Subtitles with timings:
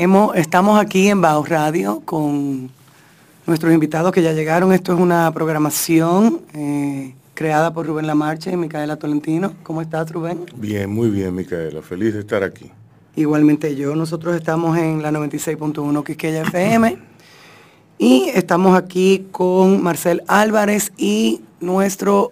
[0.00, 2.70] Hemos, estamos aquí en Baos Radio con
[3.48, 4.72] nuestros invitados que ya llegaron.
[4.72, 9.54] Esto es una programación eh, creada por Rubén Lamarche y Micaela Tolentino.
[9.64, 10.46] ¿Cómo estás, Rubén?
[10.54, 11.82] Bien, muy bien, Micaela.
[11.82, 12.70] Feliz de estar aquí.
[13.16, 13.96] Igualmente yo.
[13.96, 16.96] Nosotros estamos en la 96.1 Quisqueya FM
[17.98, 22.30] y estamos aquí con Marcel Álvarez y nuestro,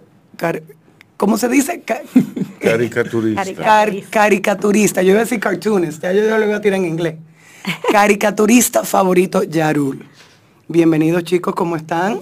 [1.16, 1.82] ¿cómo se dice?
[2.60, 3.44] caricaturista.
[4.08, 5.02] caricaturista.
[5.02, 7.16] Yo iba a decir cartoonist, ya yo, yo lo voy a tirar en inglés.
[7.90, 10.06] Caricaturista favorito, Yarul.
[10.68, 12.20] Bienvenidos chicos, ¿cómo están?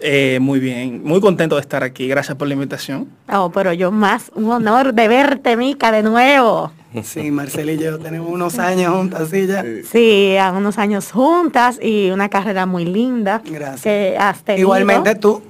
[0.00, 2.08] Eh, muy bien, muy contento de estar aquí.
[2.08, 3.08] Gracias por la invitación.
[3.32, 6.72] Oh, pero yo más, un honor de verte, Mica, de nuevo.
[7.04, 9.64] Sí, Marcela y yo tenemos unos años juntas, sí, ya.
[9.90, 13.40] Sí, unos años juntas y una carrera muy linda.
[13.44, 13.82] Gracias.
[13.82, 14.62] Que has tenido.
[14.62, 15.40] Igualmente tú.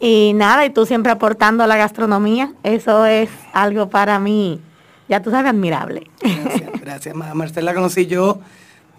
[0.00, 2.52] Y nada, y tú siempre aportando a la gastronomía.
[2.64, 4.60] Eso es algo para mí,
[5.08, 6.10] ya tú sabes, admirable.
[6.22, 7.14] Gracias, gracias.
[7.14, 8.40] Marcela conocí yo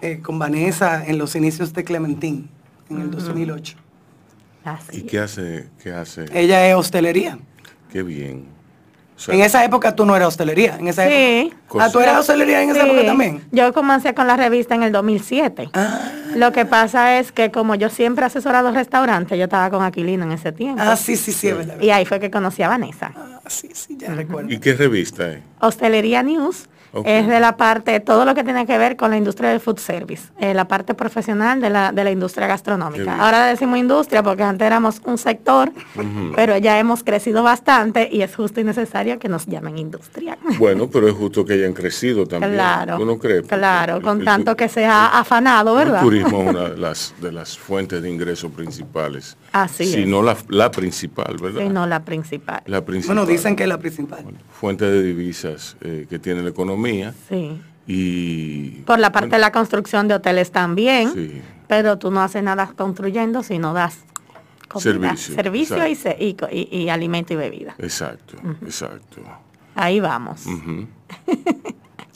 [0.01, 2.49] eh, con Vanessa en los inicios de Clementín,
[2.89, 3.77] en el 2008.
[4.91, 6.25] ¿Y qué hace, qué hace?
[6.33, 7.39] Ella es hostelería.
[7.91, 8.61] Qué bien
[9.27, 11.13] en esa época tú no eras hostelería, en esa sí.
[11.13, 11.85] época.
[11.85, 13.43] Ah, tú eras hostelería en esa época también.
[13.51, 15.69] Yo comencé con la revista en el 2007.
[15.73, 16.11] Ah.
[16.35, 20.23] Lo que pasa es que como yo siempre he asesorado restaurantes, yo estaba con Aquilino
[20.23, 20.81] en ese tiempo.
[20.83, 21.79] Ah, sí, sí, sí, es verdad.
[21.79, 23.11] Y ahí fue que conocí a Vanessa.
[23.15, 24.49] Ah, sí, sí, ya recuerdo.
[24.49, 25.39] ¿Y qué revista es?
[25.59, 26.67] Hostelería News.
[27.05, 29.79] Es de la parte, todo lo que tiene que ver con la industria del food
[29.79, 33.17] service, eh, la parte profesional de la, de la industria gastronómica.
[33.23, 35.71] Ahora decimos industria porque antes éramos un sector,
[36.35, 40.37] pero ya hemos crecido bastante y es justo y necesario que nos llamen industria.
[40.57, 42.53] Bueno, pero es justo que hayan crecido también.
[42.53, 42.97] Claro.
[42.97, 43.43] ¿Tú no crees?
[43.47, 46.01] Claro, con tanto que se ha afanado, ¿verdad?
[46.01, 49.37] El turismo es una de las, de las fuentes de ingresos principales.
[49.51, 51.61] Así si no la, la, principal, ¿verdad?
[51.61, 52.61] Si no la principal.
[52.65, 53.15] La principal.
[53.15, 54.25] Bueno, dicen que es la principal.
[54.49, 57.61] fuente de divisas eh, que tiene la economía Sí.
[57.87, 61.43] Y, Por la parte de la construcción de hoteles también.
[61.67, 63.99] Pero tú no haces nada construyendo, sino das
[64.77, 67.75] servicio, servicio y, y, alimento y bebida.
[67.79, 69.21] Exacto, exacto.
[69.75, 70.45] Ahí vamos.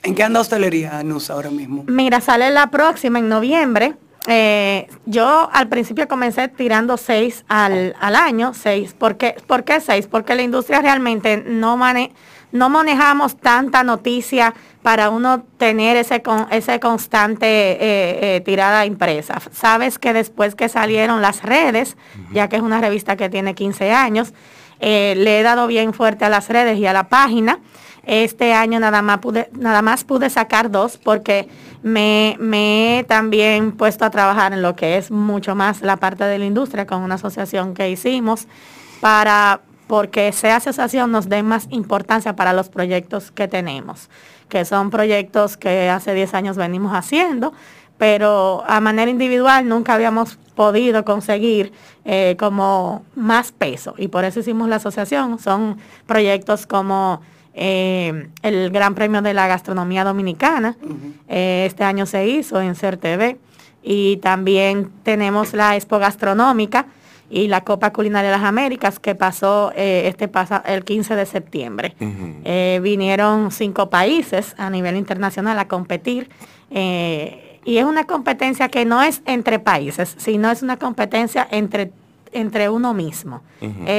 [0.04, 1.84] ¿En qué anda hostelería, Nus, ahora mismo?
[1.88, 3.96] Mira, sale la próxima en noviembre.
[4.28, 8.94] Eh, yo al principio comencé tirando seis al, al año, seis.
[8.94, 10.08] ¿Por qué, ¿Por qué seis?
[10.08, 12.14] Porque la industria realmente no maneja
[12.56, 19.42] no manejamos tanta noticia para uno tener ese, con, ese constante eh, eh, tirada impresa.
[19.52, 21.98] Sabes que después que salieron las redes,
[22.32, 24.34] ya que es una revista que tiene 15 años,
[24.80, 27.60] eh, le he dado bien fuerte a las redes y a la página.
[28.06, 31.48] Este año nada más pude, nada más pude sacar dos porque
[31.82, 36.24] me, me he también puesto a trabajar en lo que es mucho más la parte
[36.24, 38.48] de la industria con una asociación que hicimos
[39.02, 44.10] para porque esa asociación nos dé más importancia para los proyectos que tenemos,
[44.50, 47.54] que son proyectos que hace 10 años venimos haciendo,
[47.98, 51.72] pero a manera individual nunca habíamos podido conseguir
[52.04, 55.40] eh, como más peso y por eso hicimos la asociación.
[55.40, 57.22] Son proyectos como
[57.58, 60.76] eh, el Gran Premio de la Gastronomía Dominicana,
[61.30, 63.38] eh, este año se hizo en CERTV
[63.82, 66.88] y también tenemos la Expo Gastronómica,
[67.28, 71.26] y la Copa Culinaria de las Américas que pasó eh, este pasa, el 15 de
[71.26, 71.96] septiembre.
[72.00, 76.30] Eh, vinieron cinco países a nivel internacional a competir
[76.70, 81.92] y es una competencia que no es entre países, sino es una competencia entre,
[82.32, 83.42] entre uno mismo,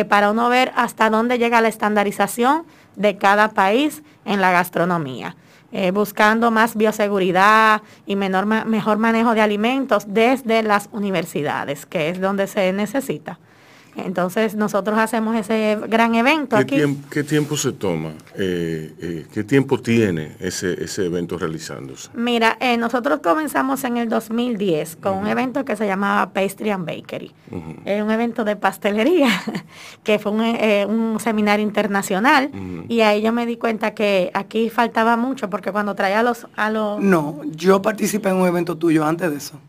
[0.08, 2.64] para uno ver hasta dónde llega la estandarización
[2.96, 5.36] de cada país en la gastronomía.
[5.72, 12.20] Eh, buscando más bioseguridad y menor, mejor manejo de alimentos desde las universidades, que es
[12.20, 13.38] donde se necesita.
[13.96, 16.76] Entonces nosotros hacemos ese gran evento ¿Qué aquí.
[16.76, 18.10] Tiempo, ¿Qué tiempo se toma?
[18.34, 22.10] Eh, eh, ¿Qué tiempo tiene ese, ese evento realizándose?
[22.14, 26.86] Mira, eh, nosotros comenzamos en el 2010 con un evento que se llamaba Pastry and
[26.86, 27.32] Bakery.
[27.84, 29.28] Es un evento de pastelería,
[30.04, 32.50] que fue un, seminario internacional.
[32.88, 36.46] Y ahí yo me di cuenta que aquí faltaba mucho, porque cuando traía a los,
[36.56, 37.00] a los...
[37.00, 39.60] No, yo participé en un evento tuyo antes de eso.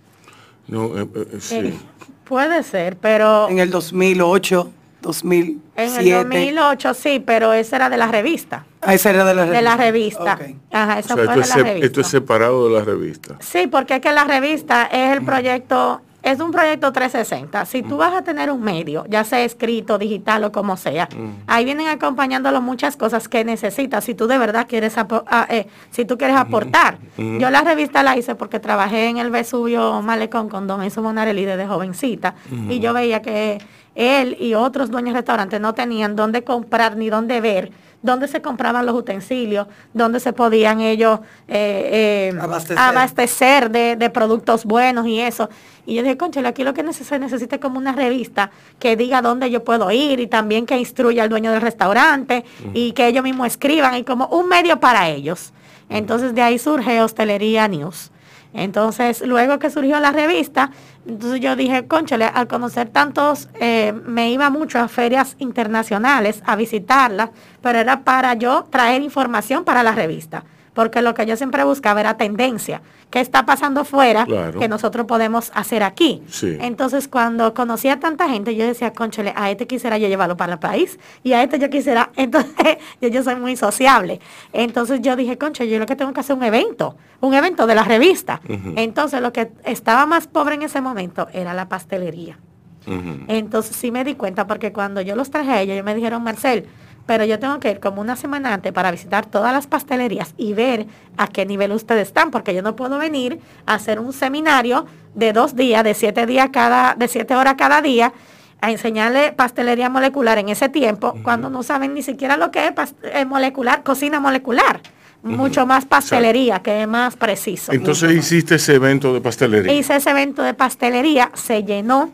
[0.67, 0.91] No,
[1.39, 1.79] sí.
[2.23, 3.47] Puede ser, pero...
[3.49, 4.71] En el 2008,
[5.01, 5.61] 2007.
[5.77, 8.65] En el 2008 sí, pero esa era de la revista.
[8.81, 9.57] Ah, esa era de la revista.
[9.57, 10.39] De la revista.
[10.71, 11.85] Ajá, eso fue de la revista.
[11.85, 13.37] Esto es separado de la revista.
[13.39, 17.65] Sí, porque es que la revista es el proyecto es un proyecto 360.
[17.65, 21.07] Si tú vas a tener un medio, ya sea escrito, digital o como sea,
[21.45, 24.03] ahí vienen acompañándolo muchas cosas que necesitas.
[24.03, 26.97] Si tú de verdad quieres, ah, eh, si tú quieres aportar.
[27.17, 31.45] Yo la revista la hice porque trabajé en el Vesubio Malecón con Don Enzo Monarelli
[31.45, 32.35] desde jovencita
[32.69, 33.59] y yo veía que
[33.95, 37.71] él y otros dueños de restaurantes no tenían dónde comprar ni dónde ver
[38.01, 42.39] dónde se compraban los utensilios, dónde se podían ellos eh, eh,
[42.77, 45.49] abastecer, de, productos buenos y eso.
[45.85, 49.21] Y yo dije, conchale, aquí lo que se necesita es como una revista que diga
[49.21, 53.23] dónde yo puedo ir y también que instruya al dueño del restaurante y que ellos
[53.23, 55.53] mismos escriban y como un medio para ellos.
[55.89, 58.11] Entonces de ahí surge Hostelería News.
[58.57, 60.71] Entonces, luego que surgió la revista,
[61.05, 66.55] entonces yo dije, conchale, al conocer tantos, eh, me iba mucho a ferias internacionales a
[66.55, 67.29] visitarlas,
[67.61, 70.43] pero era para yo traer información para la revista
[70.77, 72.83] porque lo que yo siempre buscaba era tendencia.
[73.09, 74.27] ¿Qué está pasando fuera
[74.59, 76.21] que nosotros podemos hacer aquí?
[76.43, 80.53] Entonces, cuando conocí a tanta gente, yo decía, conchale, a este quisiera yo llevarlo para
[80.53, 84.19] el país y a este yo quisiera, entonces yo, soy muy sociable.
[84.53, 87.73] Entonces yo dije, conchale, yo lo que tengo que hacer un evento, un evento de
[87.73, 88.39] la revista.
[88.75, 92.37] Entonces, lo que estaba más pobre en ese momento era la pastelería.
[92.85, 96.21] Entonces sí me di cuenta porque cuando yo los traje a ellos, ellos me dijeron,
[96.21, 96.67] Marcel,
[97.07, 100.53] pero yo tengo que ir como una semana antes para visitar todas las pastelerías y
[100.53, 104.85] ver a qué nivel ustedes están, porque yo no puedo venir a hacer un seminario
[105.15, 108.13] de dos días, de siete días cada, de siete horas cada día,
[108.59, 112.73] a enseñarle pastelería molecular en ese tiempo, cuando no saben ni siquiera lo que es
[113.03, 114.81] eh, molecular, cocina molecular.
[115.23, 117.73] Mucho más pastelería, que es más preciso.
[117.73, 119.73] Entonces hiciste ese evento de pastelería.
[119.73, 122.11] Hice ese evento de pastelería, se llenó,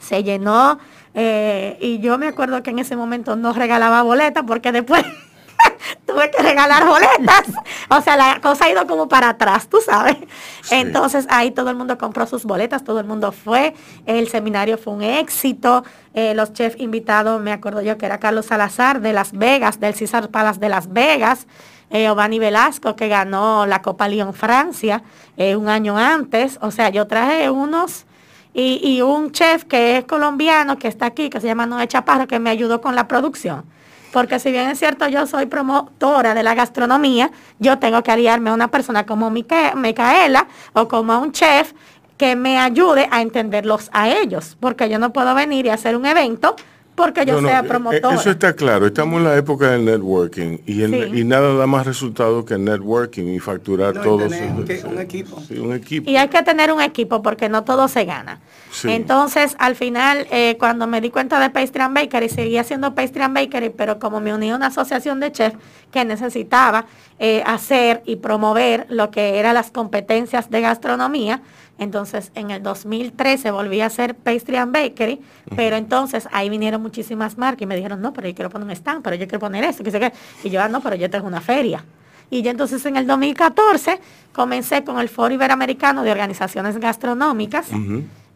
[0.00, 0.78] se llenó
[1.14, 5.04] eh, y yo me acuerdo que en ese momento no regalaba boletas porque después
[6.06, 7.44] tuve que regalar boletas.
[7.90, 10.16] O sea, la cosa ha ido como para atrás, tú sabes.
[10.70, 13.74] Entonces ahí todo el mundo compró sus boletas, todo el mundo fue.
[14.06, 15.84] El seminario fue un éxito.
[16.14, 19.94] Eh, los chefs invitados, me acuerdo yo que era Carlos Salazar de Las Vegas, del
[19.94, 21.46] César Palace de Las Vegas.
[21.90, 25.02] Eh, Obani Velasco, que ganó la Copa Lyon Francia
[25.36, 26.58] un año antes.
[26.62, 28.06] O sea, yo traje unos
[28.54, 32.38] y, un chef que es colombiano, que está aquí, que se llama Noé Chaparro, que
[32.38, 33.64] me ayudó con la producción.
[34.12, 38.50] Porque si bien es cierto, yo soy promotora de la gastronomía, yo tengo que aliarme
[38.50, 41.72] a una persona como Micaela o como a un chef
[42.18, 46.04] que me ayude a entenderlos a ellos, porque yo no puedo venir y hacer un
[46.04, 46.56] evento
[46.94, 48.14] porque yo sea eh, promotor.
[48.14, 52.44] Eso está claro, estamos en la época del networking y, y nada da más resultado
[52.44, 54.32] que el networking y facturar todos.
[54.32, 55.42] un equipo.
[55.60, 56.10] un equipo.
[56.10, 58.40] Y hay que tener un equipo porque no todo se gana.
[58.84, 63.22] Entonces, al final, eh, cuando me di cuenta de Pastry and Bakery, seguía haciendo Pastry
[63.22, 65.56] and Bakery, pero como me uní a una asociación de chefs
[65.90, 66.86] que necesitaba
[67.22, 71.40] eh, hacer y promover lo que eran las competencias de gastronomía,
[71.78, 75.20] entonces, en el 2013 volví a hacer Pastry and Bakery,
[75.56, 78.72] pero entonces ahí vinieron muchísimas marcas y me dijeron, no, pero yo quiero poner un
[78.72, 80.12] stand, pero yo quiero poner esto, que sé qué.
[80.44, 81.84] Y yo, ah, no, pero yo tengo una feria.
[82.30, 84.00] Y yo entonces en el 2014
[84.32, 87.68] comencé con el Foro Iberoamericano de Organizaciones Gastronómicas,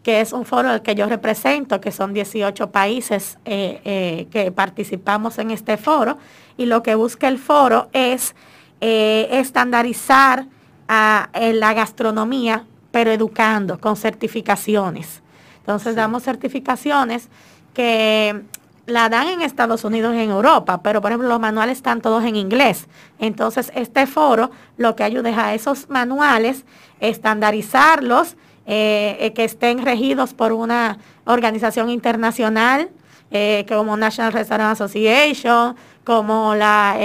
[0.03, 4.51] que es un foro al que yo represento, que son 18 países eh, eh, que
[4.51, 6.17] participamos en este foro.
[6.57, 8.35] Y lo que busca el foro es
[8.81, 10.45] eh, estandarizar
[10.87, 15.21] a, la gastronomía pero educando con certificaciones.
[15.59, 17.29] Entonces damos certificaciones
[17.73, 18.43] que
[18.85, 22.23] la dan en Estados Unidos y en Europa, pero por ejemplo los manuales están todos
[22.23, 22.87] en inglés.
[23.19, 26.63] Entonces este foro lo que ayuda es a esos manuales
[26.99, 28.37] estandarizarlos,
[28.69, 32.89] eh, eh, que estén regidos por una organización internacional
[33.31, 35.75] eh, como National Restaurant Association,
[36.07, 36.95] como la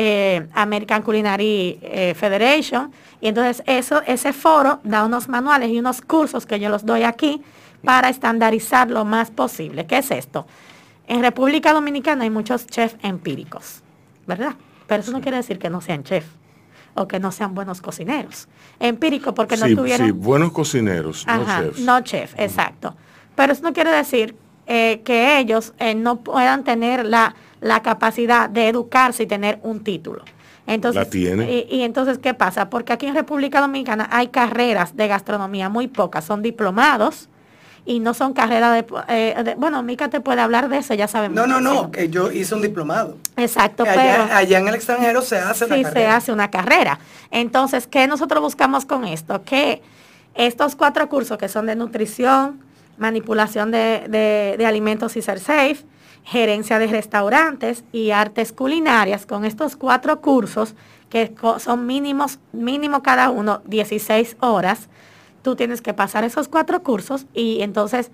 [0.54, 6.60] American Culinary Federation y entonces eso, ese foro da unos manuales y unos cursos que
[6.60, 7.42] yo los doy aquí
[7.84, 9.86] para estandarizar lo más posible.
[9.86, 10.46] ¿Qué es esto?
[11.08, 13.82] En República Dominicana hay muchos chefs empíricos,
[14.28, 14.54] ¿verdad?
[14.86, 16.28] Pero eso no quiere decir que no sean chefs
[16.94, 18.46] o que no sean buenos cocineros.
[18.78, 20.06] Empírico porque no tuvieron...
[20.06, 21.80] Sí, buenos cocineros, no chefs.
[21.80, 22.94] No chef, exacto.
[23.34, 24.36] Pero eso no quiere decir
[24.68, 29.82] eh, que ellos eh, no puedan tener la, la capacidad de educarse y tener un
[29.82, 30.24] título.
[30.66, 32.68] Entonces, Y, entonces, ¿qué pasa?
[32.68, 37.28] Porque aquí en República Dominicana hay carreras de gastronomía muy pocas, son diplomados
[37.84, 41.34] y no son carreras de, eh, bueno, Mica te puede hablar de eso, ya sabemos.
[41.34, 43.16] No, no, no, que yo hice un diplomado.
[43.36, 47.00] Exacto, allá, pero allá en el extranjero se hace una sí, se hace una carrera.
[47.30, 49.42] Entonces, ¿qué nosotros buscamos con esto?
[49.42, 49.82] Que
[50.34, 52.60] estos cuatro cursos que son de nutrición,
[52.98, 55.84] manipulación de, de, de alimentos y ser safe,
[56.24, 60.74] gerencia de restaurantes y artes culinarias con estos cuatro cursos
[61.10, 64.88] que son mínimos, mínimo cada uno 16 horas.
[65.42, 68.10] Tú tienes que pasar esos cuatro cursos y entonces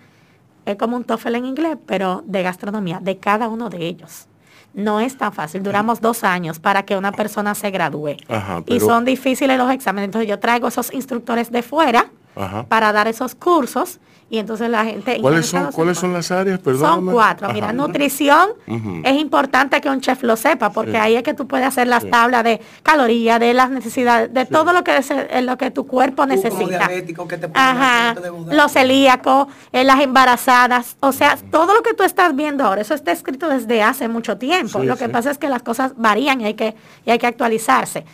[0.64, 4.26] es como un TOEFL en inglés, pero de gastronomía, de cada uno de ellos.
[4.74, 8.16] No es tan fácil, duramos dos años para que una persona se gradúe.
[8.66, 10.06] Y son difíciles los exámenes.
[10.06, 12.10] Entonces yo traigo esos instructores de fuera
[12.68, 13.98] para dar esos cursos
[14.30, 15.18] y entonces la gente...
[15.20, 16.58] ¿Cuáles son, ¿cuáles son las áreas?
[16.58, 17.06] Perdón.
[17.06, 17.50] Son cuatro.
[17.52, 18.50] Mira, nutrición
[19.02, 22.08] es importante que un chef lo sepa, porque ahí es que tú puedes hacer las
[22.08, 25.86] tablas de calorías, de las necesidades, de todo lo que es eh, lo que tu
[25.86, 26.90] cuerpo necesita.
[27.54, 28.14] Ajá.
[28.50, 32.94] los celíacos, eh, las embarazadas, o sea, todo lo que tú estás viendo ahora, eso
[32.94, 34.82] está escrito desde hace mucho tiempo.
[34.84, 36.74] lo que pasa es que las cosas varían y hay que,
[37.06, 38.04] y hay que actualizarse.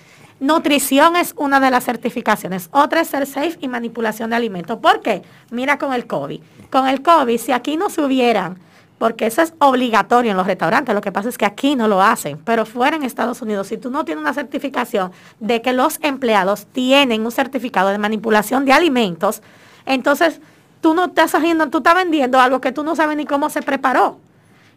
[0.40, 2.68] Nutrición es una de las certificaciones.
[2.72, 4.78] Otra es ser safe y manipulación de alimentos.
[4.78, 5.22] ¿Por qué?
[5.50, 6.40] Mira con el COVID.
[6.70, 8.58] Con el COVID, si aquí no se hubieran,
[8.98, 12.02] porque eso es obligatorio en los restaurantes, lo que pasa es que aquí no lo
[12.02, 15.98] hacen, pero fuera en Estados Unidos, si tú no tienes una certificación de que los
[16.02, 19.42] empleados tienen un certificado de manipulación de alimentos,
[19.86, 20.40] entonces
[20.80, 23.62] tú no estás haciendo, tú estás vendiendo algo que tú no sabes ni cómo se
[23.62, 24.18] preparó.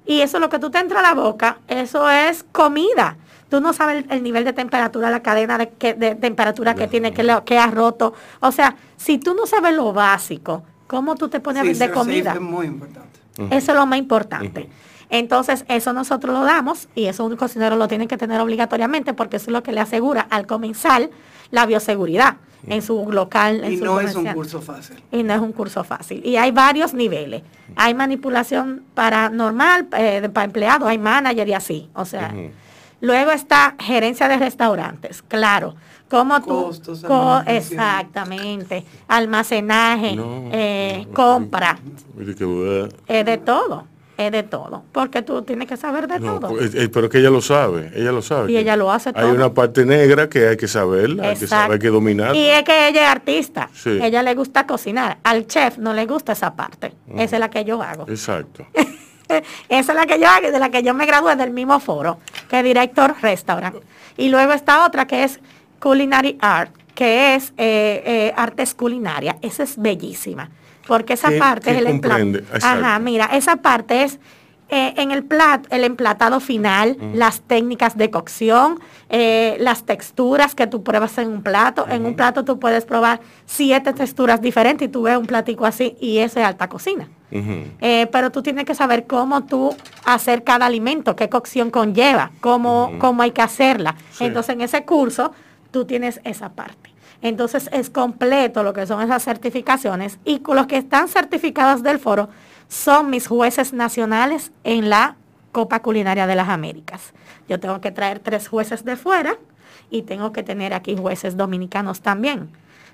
[0.05, 3.17] Y eso lo que tú te entra a la boca, eso es comida.
[3.49, 5.67] Tú no sabes el, nivel de temperatura, la cadena de,
[6.19, 8.13] temperatura que tiene, que, que ha roto.
[8.39, 12.33] O sea, si tú no sabes lo básico, ¿cómo tú te pones a vender comida?
[12.33, 13.19] Es muy importante.
[13.51, 14.69] Eso es lo más importante.
[15.09, 19.37] Entonces, eso nosotros lo damos y eso un cocinero lo tiene que tener obligatoriamente porque
[19.37, 21.09] eso es lo que le asegura al comensal
[21.51, 23.63] la bioseguridad en su local.
[23.71, 24.97] y no es un curso fácil.
[25.11, 26.21] Y no es un curso fácil.
[26.25, 27.43] Y hay varios niveles.
[27.75, 31.89] Hay manipulación para normal, eh, para empleado, hay manager y así.
[31.93, 32.33] O sea,
[33.01, 35.75] Luego está gerencia de restaurantes, claro.
[36.09, 36.71] Como tú,
[37.47, 40.15] exactamente, almacenaje,
[40.53, 41.77] eh, compra,
[43.07, 43.83] es de todo,
[44.17, 46.47] es de todo, porque tú tienes que saber de todo.
[46.47, 48.53] Pues, eh, pero que ella lo sabe, ella lo sabe.
[48.53, 49.25] Y ella lo hace todo.
[49.25, 52.33] Hay una parte negra que hay que saber, hay que saber, hay que dominar.
[52.33, 56.31] Y es que ella es artista, ella le gusta cocinar, al chef no le gusta
[56.31, 58.05] esa parte, esa es la que yo hago.
[58.07, 58.65] Exacto.
[59.27, 62.19] Esa es la que yo hago, de la que yo me gradué del mismo foro,
[62.49, 63.75] que es director restaurant.
[64.15, 65.39] Y luego está otra que es
[65.79, 69.37] Culinary Art, que es eh, eh, artes culinaria.
[69.41, 70.49] Esa es bellísima,
[70.87, 71.87] porque esa parte es el
[72.61, 74.19] Ajá, mira, esa parte es
[74.69, 80.83] eh, en el plat, el emplatado final, las técnicas de cocción, las texturas que tú
[80.83, 81.85] pruebas en un plato.
[81.89, 85.95] En un plato tú puedes probar siete texturas diferentes y tú ves un platico así
[86.01, 87.07] y eso es alta cocina.
[87.29, 92.93] Eh, pero tú tienes que saber cómo tú hacer cada alimento, qué cocción conlleva, cómo,
[92.99, 93.95] cómo hay que hacerla.
[94.19, 95.31] Entonces en ese curso
[95.71, 96.91] tú tienes esa parte.
[97.21, 102.29] Entonces es completo lo que son esas certificaciones y los que están certificados del foro
[102.67, 105.15] son mis jueces nacionales en la
[105.51, 107.13] Copa Culinaria de las Américas.
[107.47, 109.37] Yo tengo que traer tres jueces de fuera
[109.89, 112.49] y tengo que tener aquí jueces dominicanos también.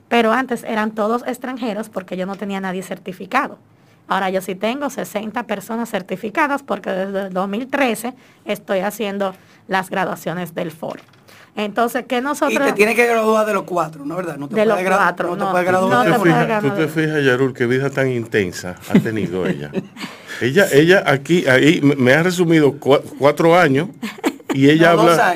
[0.07, 3.57] Pero antes eran todos extranjeros porque yo no tenía nadie certificado.
[4.07, 8.13] Ahora yo sí tengo 60 personas certificadas porque desde el 2013
[8.45, 9.33] estoy haciendo
[9.67, 11.01] las graduaciones del foro.
[11.55, 12.53] Entonces, que nosotros...
[12.53, 14.37] Y te tiene que graduar de los cuatro, ¿no verdad?
[14.37, 16.07] No te de los cuatro, no, te puedes graduar.
[16.07, 19.71] No te tú te fijas, Yarul, qué vida tan intensa ha tenido ella.
[20.41, 23.89] ella, ella aquí, ahí me ha resumido cuatro años
[24.53, 25.35] y ella habla,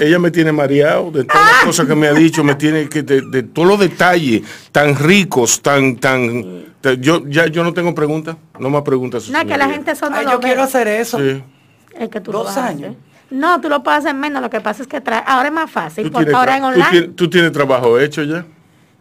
[0.00, 3.02] ella, me tiene mareado de todas las cosas que me ha dicho, me tiene que
[3.02, 6.64] de, todos los detalles tan ricos, tan, tan,
[7.00, 9.28] yo ya yo no tengo preguntas, no más preguntas.
[9.28, 11.18] No, que la gente son Yo quiero hacer eso.
[11.18, 12.96] Es que tú Dos años.
[13.30, 16.10] No, tú lo puedes hacer menos, lo que pasa es que ahora es más fácil,
[16.10, 17.08] porque ahora en online.
[17.08, 18.44] ¿tú tienes trabajo hecho ya?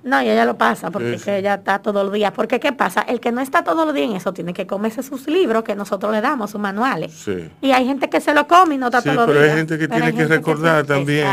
[0.06, 2.32] No, y ella lo pasa porque ella está todos los días.
[2.32, 3.02] Porque ¿qué pasa?
[3.02, 5.76] El que no está todos los días en eso tiene que comerse sus libros que
[5.76, 7.12] nosotros le damos, sus manuales.
[7.12, 7.50] Sí.
[7.60, 9.38] Y hay gente que se lo come y no está todos los días.
[9.40, 11.28] pero hay gente que tiene que recordar también.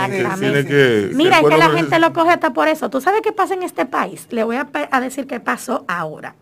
[1.15, 2.89] Mira, es que la gente lo coge hasta por eso.
[2.89, 4.27] ¿Tú sabes qué pasa en este país?
[4.31, 6.35] Le voy a, a decir qué pasó ahora.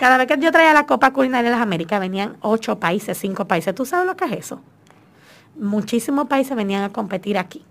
[0.00, 3.46] Cada vez que yo traía la Copa Culinaria de las Américas, venían ocho países, cinco
[3.46, 3.74] países.
[3.74, 4.62] ¿Tú sabes lo que es eso?
[5.58, 7.64] Muchísimos países venían a competir aquí.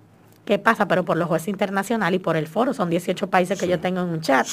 [0.48, 0.88] ¿Qué pasa?
[0.88, 4.00] Pero por los jueces internacionales y por el foro, son 18 países que yo tengo
[4.00, 4.48] en un chat.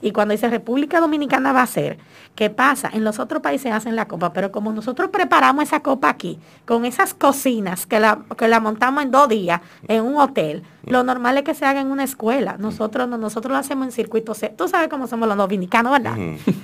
[0.00, 1.98] Y cuando dice República Dominicana va a ser,
[2.34, 2.88] ¿qué pasa?
[2.94, 6.86] En los otros países hacen la copa, pero como nosotros preparamos esa copa aquí, con
[6.86, 11.36] esas cocinas que la, que la montamos en dos días en un hotel, lo normal
[11.36, 12.56] es que se haga en una escuela.
[12.58, 14.40] Nosotros no, nosotros lo hacemos en circuitos.
[14.56, 16.16] Tú sabes cómo somos los dominicanos, ¿verdad?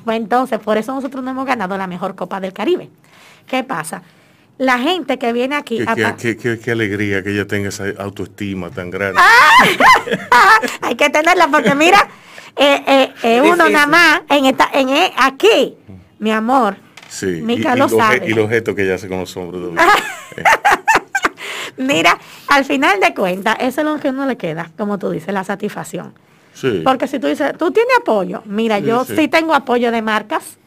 [0.07, 2.89] Pues entonces, por eso nosotros no hemos ganado la mejor copa del Caribe.
[3.47, 4.03] ¿Qué pasa?
[4.61, 5.79] La gente que viene aquí...
[5.79, 9.19] Qué, alegría que ella tenga esa autoestima tan grande.
[9.19, 12.07] Ah, hay que tenerla porque mira,
[12.57, 15.77] eh, eh, eh uno nada más en, esta, en e, aquí,
[16.19, 16.77] mi amor.
[17.09, 18.29] Sí, Mica y, lo sabe.
[18.29, 19.73] Y los objetos que ella hace con los hombros.
[21.79, 25.33] mira, al final de cuentas, eso es lo que uno le queda, como tú dices,
[25.33, 26.13] la satisfacción.
[26.53, 26.83] Sí.
[26.85, 29.27] Porque si tú dices, tú tienes apoyo, mira, yo sí.
[29.29, 30.59] tengo apoyo de marcas,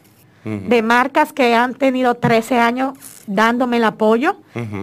[0.44, 4.36] de marcas que han tenido 13 años dándome el apoyo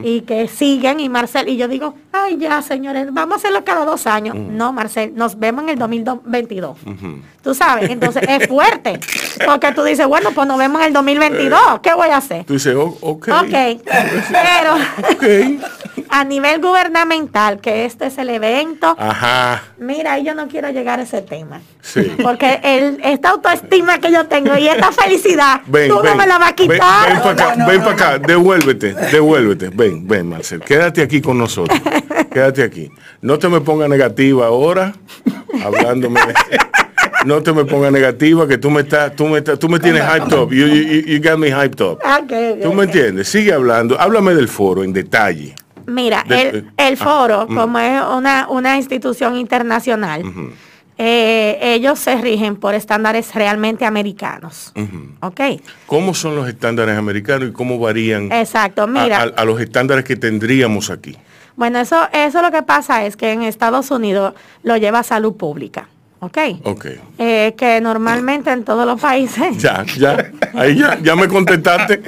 [0.04, 3.86] y que siguen y Marcel, y yo digo, ay ya señores, vamos a hacerlo cada
[3.86, 4.36] dos años.
[4.36, 6.78] No, Marcel, nos vemos en el 2022.
[7.42, 9.00] Tú sabes, entonces es fuerte,
[9.46, 12.46] porque tú dices, bueno, pues nos vemos en el 2022, ¿qué voy a hacer?
[12.46, 13.30] Tú dices, oh, ok.
[13.30, 13.82] Ok,
[14.32, 14.76] pero
[16.10, 19.64] a nivel gubernamental, que este es el evento, Ajá.
[19.78, 21.62] mira, yo no quiero llegar a ese tema.
[21.82, 22.16] Sí.
[22.22, 26.50] Porque el, esta autoestima que yo tengo y esta felicidad, tú no me la vas
[26.50, 27.14] a quitar.
[27.14, 29.70] Ven, para acá, ven para acá, devuélvete, devuélvete.
[29.70, 31.80] Ven, ven, Marcel, quédate aquí con nosotros.
[32.32, 32.90] quédate aquí.
[33.22, 34.94] No te me pongas negativa ahora,
[35.64, 36.20] hablándome
[37.26, 40.34] no te me pongas negativa que tú me estás, tú me, tú me tienes hyped
[40.34, 40.52] up.
[40.52, 42.00] You, you, got me hyped up.
[42.62, 43.28] ¿Tú me entiendes?
[43.28, 44.00] Sigue hablando.
[44.00, 45.56] Háblame del foro en detalle.
[45.88, 50.24] Mira, el, el, foro, como es una, una institución internacional,
[51.04, 54.72] eh, ellos se rigen por estándares realmente americanos.
[55.22, 55.42] ¿Ok?
[55.88, 60.92] ¿Cómo son los estándares americanos y cómo varían Exacto, mira, a, los estándares que tendríamos
[60.92, 61.18] aquí?
[61.56, 65.88] Bueno, eso, eso lo que pasa es que en Estados Unidos lo lleva salud pública.
[66.20, 66.38] ¿ok?
[66.66, 66.86] Ok.
[67.18, 69.58] Eh, que normalmente en todos los países.
[69.58, 72.00] Ya, ya, ahí ya, ya me contestaste.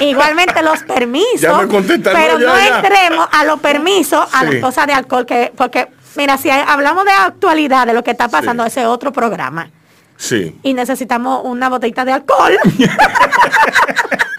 [0.00, 1.40] Igualmente los permisos.
[1.40, 2.18] Ya me contestaste.
[2.18, 6.50] Pero no, entremos a los permisos, a las cosas de alcohol, que, porque, mira, si
[6.50, 9.70] hablamos de actualidad, de lo que está pasando, ese otro programa.
[10.16, 10.58] Sí.
[10.62, 12.58] Y necesitamos una botellita de alcohol.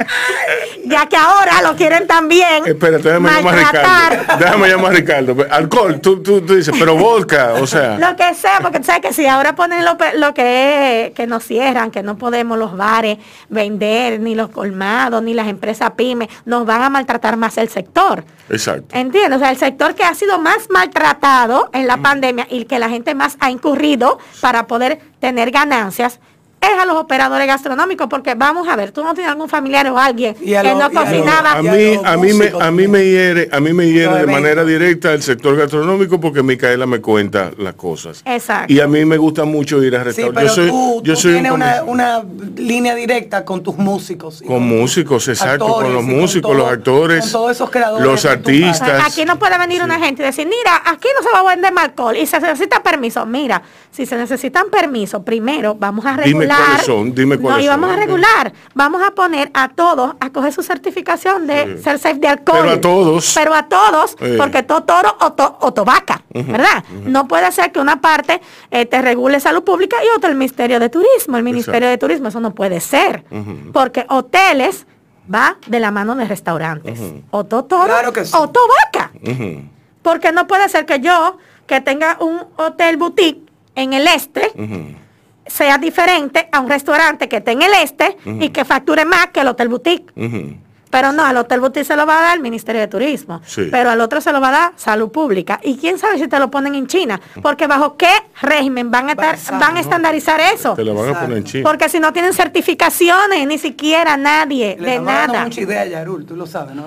[0.91, 2.65] ya que ahora lo quieren también.
[2.65, 4.37] Espérate, déjame llamar a Ricardo.
[4.37, 5.35] Déjame llamar a Ricardo.
[5.49, 7.97] Alcohol, tú, tú, tú, dices, pero vodka, o sea.
[7.97, 11.25] Lo que sea, porque tú sabes que si ahora ponen lo, lo que es, que
[11.25, 13.17] nos cierran, que no podemos los bares
[13.49, 18.23] vender, ni los colmados, ni las empresas pymes, nos van a maltratar más el sector.
[18.49, 18.95] Exacto.
[18.95, 22.79] Entiendo, o sea, el sector que ha sido más maltratado en la pandemia y que
[22.79, 26.19] la gente más ha incurrido para poder tener ganancias
[26.61, 29.97] es a los operadores gastronómicos, porque vamos a ver, tú no tienes algún familiar o
[29.97, 31.53] alguien que no cocinaba.
[31.53, 34.63] A, mí, a, mí me, a mí me hiere, a mí me hiere de manera
[34.63, 38.21] directa el sector gastronómico porque Micaela me cuenta las cosas.
[38.25, 38.71] Exacto.
[38.71, 40.55] Y a mí me gusta mucho ir a restaurantes.
[40.55, 42.23] yo soy, yo soy tienes una,
[42.55, 44.43] línea directa con tus músicos.
[44.45, 49.03] Con, músicos, exacto, con los músicos, los actores, con todos esos creadores los artistas.
[49.07, 51.73] Aquí no puede venir una gente y decir, mira, aquí no se va a vender
[51.75, 53.25] alcohol y se necesita permiso.
[53.25, 56.50] Mira, si se necesitan permiso, primero vamos a regular
[56.85, 58.53] son, dime cuáles no, y vamos a regular.
[58.73, 62.59] Vamos a poner a todos a coger su certificación de ser safe de alcohol.
[62.61, 63.33] Pero a todos.
[63.35, 66.83] Pero a todos, porque todo toro o, to, o tobaca, ¿verdad?
[67.05, 70.79] No puede ser que una parte eh, te regule salud pública y otra el Ministerio
[70.79, 71.37] de Turismo.
[71.37, 73.23] El Ministerio de Turismo, eso no puede ser.
[73.73, 74.85] Porque hoteles
[75.33, 76.99] va de la mano de restaurantes.
[77.31, 77.93] O todo toro
[78.33, 79.11] o tobaca.
[80.01, 81.37] Porque no puede ser que yo,
[81.67, 83.41] que tenga un hotel boutique
[83.75, 84.51] en el este,
[85.51, 89.41] sea diferente a un restaurante que esté en el este y que facture más que
[89.41, 90.11] el Hotel Boutique.
[90.91, 93.41] Pero no, al Hotel Boutique se lo va a dar el Ministerio de Turismo.
[93.71, 95.59] Pero al otro se lo va a dar Salud Pública.
[95.63, 97.19] Y quién sabe si te lo ponen en China.
[97.41, 100.73] Porque bajo qué régimen van a, estar, van a estandarizar eso.
[100.73, 101.63] Te lo van a poner en China.
[101.63, 105.45] Porque si no tienen certificaciones, ni siquiera nadie, de nada.
[105.45, 106.83] mucha idea Yarul, tú lo sabes, ¿no?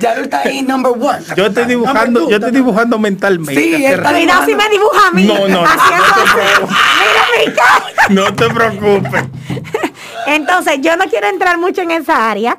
[0.00, 1.24] Yarul está ahí, number one.
[1.36, 3.54] Yo estoy dibujando, yo estoy dibujando mentalmente.
[3.54, 5.26] Sí, Cuidado si me dibuja a mí.
[5.26, 5.68] No, no, no.
[8.10, 9.24] No te preocupes.
[10.26, 12.58] Entonces, yo no quiero entrar mucho en esa área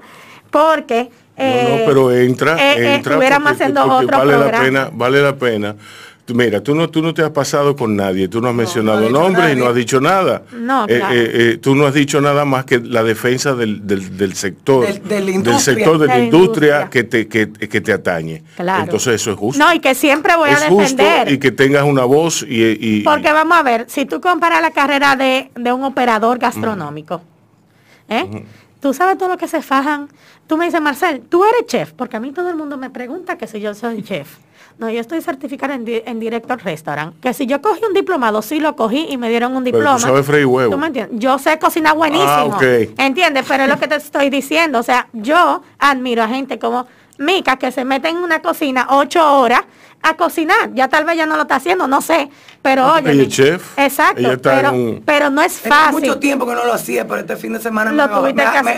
[0.51, 1.09] porque...
[1.37, 5.35] no, no, eh, pero entra, eh, eh, entra haciendo otro vale la pena, vale la
[5.35, 5.75] pena.
[6.27, 9.53] Mira, tú no, tú no te has pasado con nadie, tú no has mencionado nombres
[9.53, 10.43] y no has dicho nada.
[10.53, 10.87] No,
[11.59, 16.07] tú no has dicho nada más que la defensa del, del, sector, del, sector de
[16.07, 18.43] la, industria, Que, te, que, te atañe.
[18.55, 18.83] Claro.
[18.83, 19.61] Entonces eso es justo.
[19.61, 21.31] No, y que siempre voy a defender.
[21.31, 25.15] y que tengas una voz y, Porque vamos a ver, si tú comparas la carrera
[25.15, 27.21] de, un operador gastronómico,
[28.07, 28.45] ¿eh?
[28.81, 30.09] Tú sabes todo lo que se fajan.
[30.47, 33.37] Tú me dices, Marcel, tú eres chef, porque a mí todo el mundo me pregunta
[33.37, 34.37] que si yo soy chef.
[34.79, 37.13] No, yo estoy certificada en, en director restaurant.
[37.19, 39.99] Que si yo cogí un diplomado, sí lo cogí y me dieron un diploma.
[40.01, 40.71] Pero tú sabes huevo.
[40.71, 41.19] ¿Tú me entiendes?
[41.19, 42.57] Yo sé cocinar buenísimo.
[42.59, 42.59] Ah,
[42.97, 43.45] ¿Entiendes?
[43.47, 44.79] Pero es lo que te estoy diciendo.
[44.79, 46.87] O sea, yo admiro a gente como
[47.21, 49.62] Mica que se mete en una cocina ocho horas
[50.03, 50.73] a cocinar.
[50.73, 52.29] Ya tal vez ya no lo está haciendo, no sé.
[52.62, 53.27] Pero oye.
[53.27, 53.77] chef.
[53.77, 54.39] Exacto.
[54.41, 56.01] Pero, pero, no es fácil.
[56.01, 57.91] mucho tiempo que no lo hacía, pero este fin de semana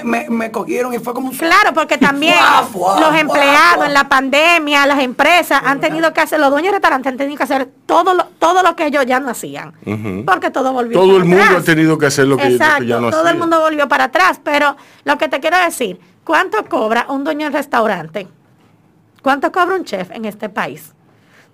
[0.03, 2.35] me, cogieron y fue como Claro, porque también
[2.73, 7.11] los empleados en la pandemia, las empresas han tenido que hacer, los dueños de restaurantes
[7.11, 9.73] han tenido que hacer todo lo, todo lo que ellos ya no hacían.
[10.25, 13.09] Porque todo volvió Todo el mundo ha tenido que hacer lo que, Exacto, ya no
[13.09, 14.39] Todo el mundo volvió para atrás.
[14.43, 18.27] Pero lo que te quiero decir, ¿cuánto cobra un dueño de restaurante?
[19.21, 20.93] ¿Cuánto cobra un chef en este país?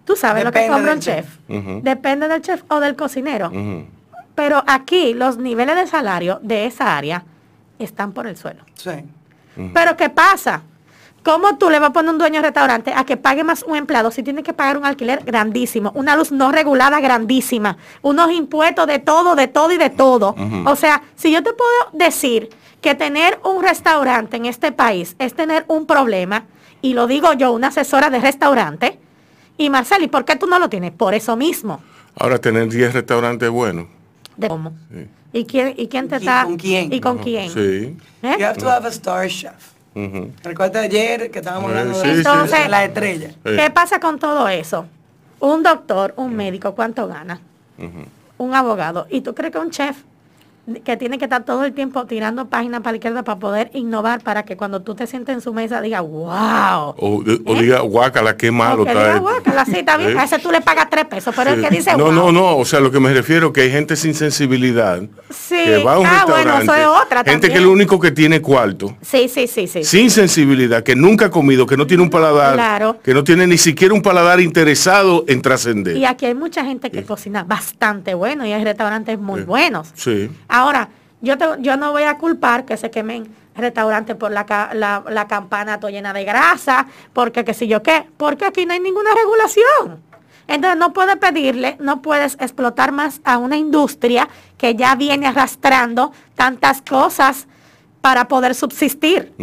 [0.05, 1.37] Tú sabes lo que cobra un chef.
[1.47, 3.51] Depende del chef o del cocinero.
[4.35, 7.23] Pero aquí los niveles de salario de esa área
[7.77, 8.63] están por el suelo.
[8.73, 8.91] Sí.
[9.73, 10.63] Pero ¿qué pasa?
[11.23, 13.75] ¿Cómo tú le vas a poner un dueño de restaurante a que pague más un
[13.75, 18.87] empleado si tiene que pagar un alquiler grandísimo, una luz no regulada grandísima, unos impuestos
[18.87, 20.35] de todo, de todo y de todo?
[20.65, 22.49] O sea, si yo te puedo decir
[22.81, 26.45] que tener un restaurante en este país es tener un problema,
[26.81, 28.99] y lo digo yo, una asesora de restaurante,
[29.57, 30.91] y Marceli, ¿por qué tú no lo tienes?
[30.91, 31.81] Por eso mismo.
[32.15, 33.87] Ahora tener 10 restaurantes buenos.
[34.37, 34.73] ¿De cómo?
[35.33, 36.45] ¿Y quién, ¿Y quién te está?
[36.45, 36.91] ¿Con quién?
[36.93, 37.49] ¿Y con quién?
[37.49, 37.97] Sí.
[38.23, 38.35] ¿Eh?
[38.39, 39.73] You have to have a star chef.
[40.43, 43.31] Recuerda ayer que estábamos hablando de Entonces, la estrella.
[43.43, 44.85] ¿Qué pasa con todo eso?
[45.41, 47.41] Un doctor, un médico, ¿cuánto gana?
[48.37, 49.07] Un abogado.
[49.09, 49.97] ¿Y tú crees que un chef
[50.83, 54.21] que tiene que estar todo el tiempo tirando páginas para la izquierda para poder innovar
[54.21, 56.95] para que cuando tú te sientes en su mesa diga wow.
[56.97, 59.07] O, diga guácala, qué malo está.
[59.07, 60.17] Diga, guácala, sí, está bien.
[60.17, 62.65] A ese tú le pagas tres pesos, pero el que dice No, no, no, o
[62.65, 65.01] sea, lo que me refiero que hay gente sin sensibilidad.
[65.29, 65.55] Sí.
[65.63, 66.49] Que va a un ah, restaurante.
[66.49, 68.95] Bueno, eso es otra gente que es lo único que tiene cuarto.
[69.01, 69.83] Sí, sí, sí, sí.
[69.83, 72.55] Sin sensibilidad, que nunca ha comido, que no tiene un paladar.
[72.55, 72.97] Claro.
[73.03, 75.97] Que no tiene ni siquiera un paladar interesado en trascender.
[75.97, 79.89] Y aquí hay mucha gente que cocina bastante bueno y hay restaurantes muy buenos.
[79.95, 80.29] Sí.
[80.59, 80.89] Ahora,
[81.21, 85.89] yo, yo no voy a culpar que se quemen restaurantes por la, la, campana todo
[85.89, 90.03] llena de grasa, porque qué sé yo qué, porque aquí no hay ninguna regulación.
[90.47, 96.11] Entonces no puedes pedirle, no puedes explotar más a una industria que ya viene arrastrando
[96.35, 97.47] tantas cosas
[98.01, 99.33] para poder subsistir.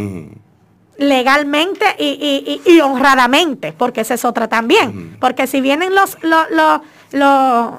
[0.98, 5.16] Legalmente y, honradamente, porque esa es otra también.
[5.20, 6.80] Porque si vienen los, los,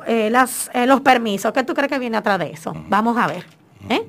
[0.08, 0.32] eh,
[0.74, 2.74] eh, los permisos, ¿qué tú crees que viene atrás de eso?
[2.90, 3.46] Vamos a ver.
[3.90, 4.08] ¿Eh?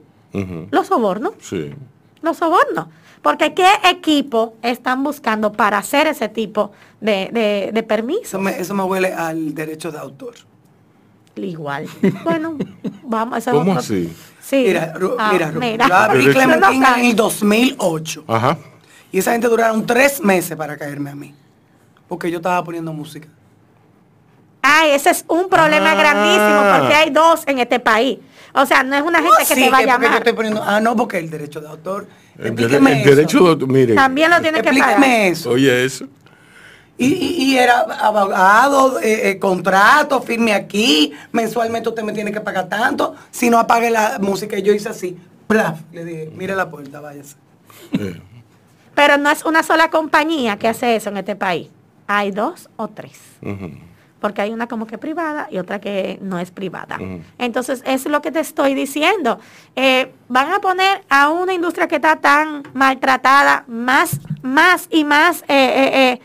[0.70, 1.34] Los sobornos.
[1.40, 1.74] Sí.
[2.22, 2.86] Los sobornos.
[3.22, 8.40] Porque ¿qué equipo están buscando para hacer ese tipo de, de, permiso?
[8.48, 10.34] Eso me, huele al derecho de autor.
[11.36, 11.86] Igual.
[12.24, 12.56] bueno,
[13.04, 13.46] vamos.
[13.46, 14.12] a ¿Cómo así?
[14.40, 14.64] Sí.
[14.66, 15.88] Mira, ah, mira, mira.
[15.88, 18.24] yo abrí Clementina en el 2008.
[18.26, 18.58] Ajá.
[19.10, 21.34] Y esa gente duraron tres meses para caerme a mí.
[22.08, 23.28] Porque yo estaba poniendo música.
[24.62, 25.94] Ah, ese es un problema ah.
[25.94, 28.18] grandísimo porque hay dos en este país.
[28.54, 30.10] O sea, no es una gente que te va a llamar.
[30.10, 32.06] Yo estoy poniendo, ah, no, porque el derecho de autor.
[32.38, 33.94] El, derecho de autor, mire.
[33.94, 35.02] También lo tienes que pagar.
[35.04, 35.50] eso.
[35.50, 36.06] Oye, eso.
[37.00, 43.14] Y, era abogado, eh, eh, contrato, firme aquí, mensualmente usted me tiene que pagar tanto,
[43.30, 44.58] si no apague la música.
[44.58, 45.16] Y yo hice así,
[45.46, 47.36] plaf, le dije, mire la puerta, váyase.
[48.98, 51.68] Pero no es una sola compañía que hace eso en este país.
[52.08, 53.38] Hay dos o tres
[54.18, 56.98] porque hay una como que privada y otra que no es privada.
[57.38, 59.38] Entonces, es lo que te estoy diciendo.
[59.76, 65.42] Eh, van a poner a una industria que está tan maltratada más, más y más
[65.42, 66.20] eh, eh,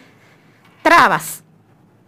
[0.81, 1.42] trabas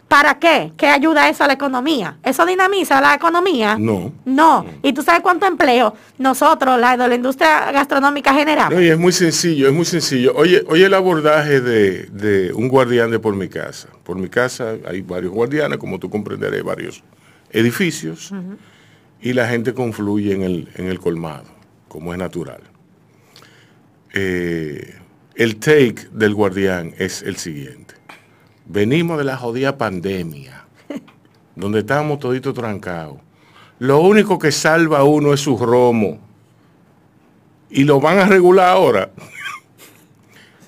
[0.08, 0.72] ¿Para qué?
[0.76, 2.18] ¿Qué ayuda eso a la economía?
[2.22, 3.76] ¿Eso dinamiza la economía?
[3.76, 4.12] No.
[4.24, 4.64] No.
[4.82, 8.72] ¿Y tú sabes cuánto empleo nosotros, la de la industria gastronómica general?
[8.72, 10.32] No, y es muy sencillo, es muy sencillo.
[10.36, 13.88] Oye, oye el abordaje de, un guardián de por mi casa.
[14.04, 17.02] Por mi casa hay varios guardianes, como tú comprenderás, varios
[17.50, 18.32] edificios.
[19.20, 21.46] Y la gente confluye en el, en el colmado,
[21.88, 22.60] como es natural.
[24.14, 24.94] Eh,
[25.34, 27.96] el take del guardián es el siguiente
[28.66, 30.64] Venimos de la jodida pandemia,
[31.56, 33.18] donde estábamos toditos trancados.
[33.78, 36.18] Lo único que salva a uno es su romo.
[37.70, 39.10] Y lo van a regular ahora.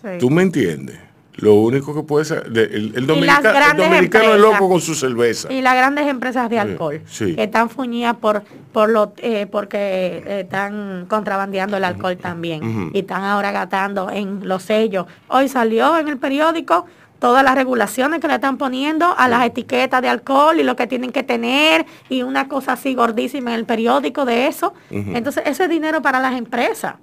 [0.20, 0.98] ¿Tú me entiendes?
[1.38, 5.52] Lo único que puede ser, el, dominicano es loco con su cerveza.
[5.52, 9.78] Y las grandes empresas de alcohol, que están fuñidas por, por lo, eh, porque
[10.26, 12.90] eh, están contrabandeando el alcohol también.
[12.92, 15.06] Y están ahora gastando en los sellos.
[15.28, 16.86] Hoy salió en el periódico
[17.18, 20.86] todas las regulaciones que le están poniendo a las etiquetas de alcohol y lo que
[20.86, 24.74] tienen que tener y una cosa así gordísima en el periódico de eso.
[24.90, 26.94] Entonces, ese es dinero para las empresas.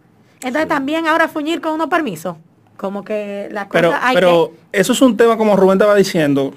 [0.41, 2.37] Entonces, también ahora fuñir con unos permisos.
[2.77, 6.53] Como que la pero, Pero eso es un tema, como Rubén estaba diciendo,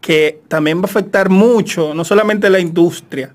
[0.00, 3.34] que también va a afectar mucho, no solamente la industria,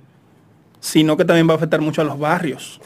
[0.79, 2.79] sino que también va a afectar mucho a los barrios.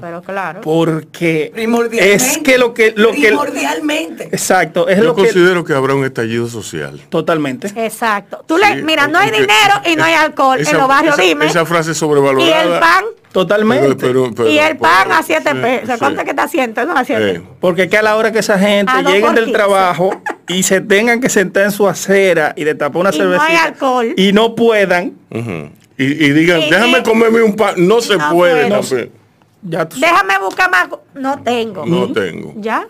[0.00, 0.60] Pero claro.
[0.60, 1.52] Porque
[1.92, 4.24] es que lo que lo primordialmente.
[4.24, 5.74] exacto, es Yo lo considero que...
[5.74, 7.00] habrá un estallido social.
[7.08, 7.68] Totalmente.
[7.76, 8.44] Exacto.
[8.46, 11.46] Tú le mira, no hay dinero y no hay alcohol en los barrios, dime.
[11.46, 12.64] Esa frase sobrevalorada.
[12.64, 14.06] Y el pan Totalmente.
[14.48, 15.98] y el pan a 7 pesos.
[15.98, 16.84] ¿Cuánto que está haciendo?
[16.84, 17.04] No, a
[17.60, 21.20] Porque que a la hora que esa gente ah, llegue del trabajo y se tengan
[21.20, 24.14] que sentar en su acera y de tapar una cerveza no hay alcohol.
[24.16, 25.14] y no puedan,
[26.04, 27.74] y, digan, déjame comerme un pan.
[27.76, 28.70] No se puede.
[29.62, 30.88] déjame buscar más.
[31.14, 31.84] No tengo.
[31.84, 32.54] No tengo.
[32.56, 32.86] ¿Ya?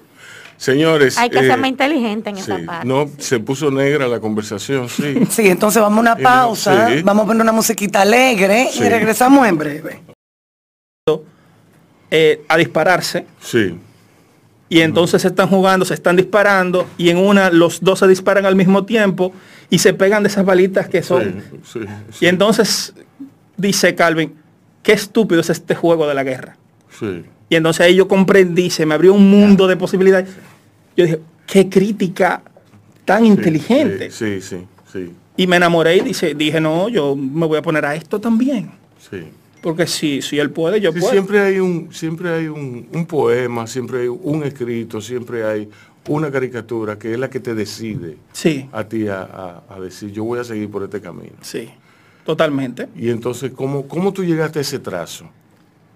[0.57, 1.17] Señores.
[1.17, 2.87] Hay que ser eh, más inteligente en esa parte.
[2.87, 5.27] No, se puso negra la conversación, sí.
[5.31, 6.89] sí, entonces vamos a una pausa.
[7.03, 10.03] Vamos a poner una musiquita alegre y regresamos en breve.
[12.11, 13.25] Eh, a dispararse.
[13.41, 13.79] Sí.
[14.71, 18.47] Y entonces se están jugando, se están disparando y en una los dos se disparan
[18.47, 19.33] al mismo tiempo
[19.69, 21.43] y se pegan de esas balitas que son.
[22.21, 22.95] Y entonces
[23.57, 24.33] dice Calvin,
[24.85, 26.57] qué estúpido es este juego de la guerra.
[27.49, 30.29] Y entonces ahí yo comprendí, se me abrió un mundo de posibilidades.
[30.97, 32.43] Yo dije, qué crítica
[33.05, 34.13] tan inteligente.
[34.13, 37.85] Sí, sí, sí, Y me enamoré y dice, dije, no, yo me voy a poner
[37.85, 38.71] a esto también.
[39.11, 39.25] Sí.
[39.61, 41.11] Porque si, si él puede, yo puedo.
[41.11, 45.69] Siempre hay, un, siempre hay un, poema, siempre hay un escrito, siempre hay
[46.09, 48.69] una caricatura que es la que te decide sí.
[48.73, 51.35] a ti a, decir, yo voy a seguir por este camino.
[51.43, 51.71] Sí,
[52.25, 52.89] totalmente.
[52.97, 55.27] Y entonces, ¿cómo, cómo tú llegaste a ese trazo?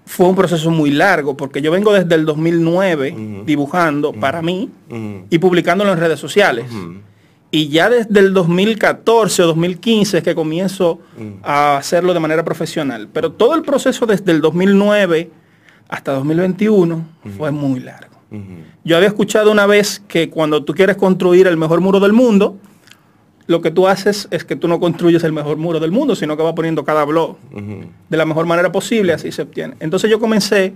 [0.07, 4.71] Fue un proceso muy largo, porque yo vengo desde el 2009 dibujando para mí
[5.31, 6.67] y publicándolo en redes sociales
[7.55, 11.45] y ya desde el 2014 o 2015 es que comienzo mm.
[11.45, 13.09] a hacerlo de manera profesional.
[13.13, 15.31] Pero todo el proceso desde el 2009
[15.89, 17.31] hasta 2021 mm.
[17.31, 18.13] fue muy largo.
[18.83, 22.57] Yo había escuchado una vez que cuando tú quieres construir el mejor muro del mundo,
[23.47, 26.37] lo que tú haces es que tú no construyes el mejor muro del mundo, sino
[26.37, 27.37] que vas poniendo cada blog
[28.09, 29.77] de la mejor manera posible, así se obtiene.
[29.79, 30.75] Entonces yo comencé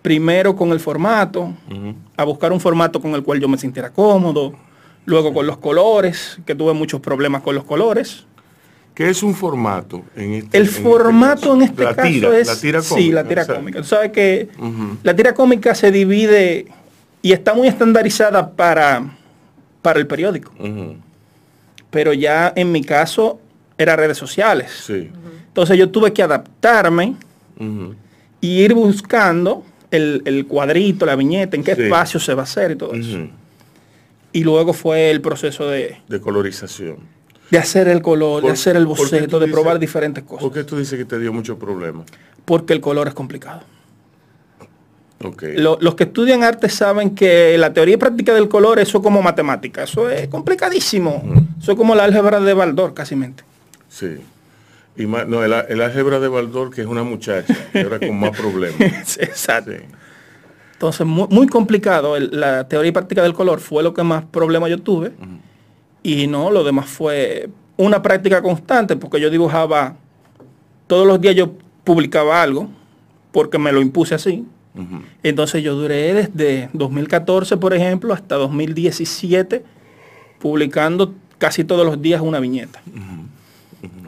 [0.00, 1.52] primero con el formato,
[2.16, 4.54] a buscar un formato con el cual yo me sintiera cómodo,
[5.08, 8.26] Luego con los colores, que tuve muchos problemas con los colores.
[8.94, 10.02] ¿Qué es un formato?
[10.14, 12.46] En este, el este formato en este, caso es...
[12.46, 13.00] La tira cómica.
[13.00, 13.78] Sí, la tira cómica.
[13.78, 14.50] Tú sabes que
[15.02, 16.66] la tira cómica se divide
[17.22, 19.16] y está muy estandarizada para,
[19.80, 20.52] para el periódico.
[21.88, 23.40] Pero ya en mi caso
[23.78, 24.72] era redes sociales.
[24.84, 25.10] Sí.
[25.46, 27.16] Entonces yo tuve que adaptarme
[28.42, 32.76] y ir buscando el, cuadrito, la viñeta, en qué espacio se va a hacer y
[32.76, 33.26] todo eso
[34.32, 35.98] y luego fue el proceso de...
[36.08, 36.98] De colorización.
[37.50, 40.42] De hacer el color, de hacer el boceto, de probar diferentes cosas.
[40.42, 42.04] ¿Por qué tú dices que te dio mucho problema?
[42.44, 43.62] Porque el color es complicado.
[45.24, 45.56] Okay.
[45.56, 49.20] los que estudian arte saben que la teoría y práctica del color, eso es como
[49.20, 51.24] matemática, eso es complicadísimo.
[51.60, 53.42] Eso es como la álgebra de Baldor, casi mente.
[53.88, 54.18] Sí.
[54.96, 59.18] Y no, el, álgebra de Baldor, que es una muchacha, ahora con más problemas.
[59.18, 59.72] Exacto.
[60.78, 62.16] Entonces, muy, complicado.
[62.20, 65.10] la teoría y práctica del color fue lo que más problema yo tuve.
[66.04, 69.96] Y no, lo demás fue una práctica constante, porque yo dibujaba,
[70.86, 71.50] todos los días yo
[71.82, 72.68] publicaba algo,
[73.32, 74.46] porque me lo impuse así.
[75.24, 79.64] Entonces yo duré desde 2014, por ejemplo, hasta 2017,
[80.38, 82.80] publicando casi todos los días una viñeta.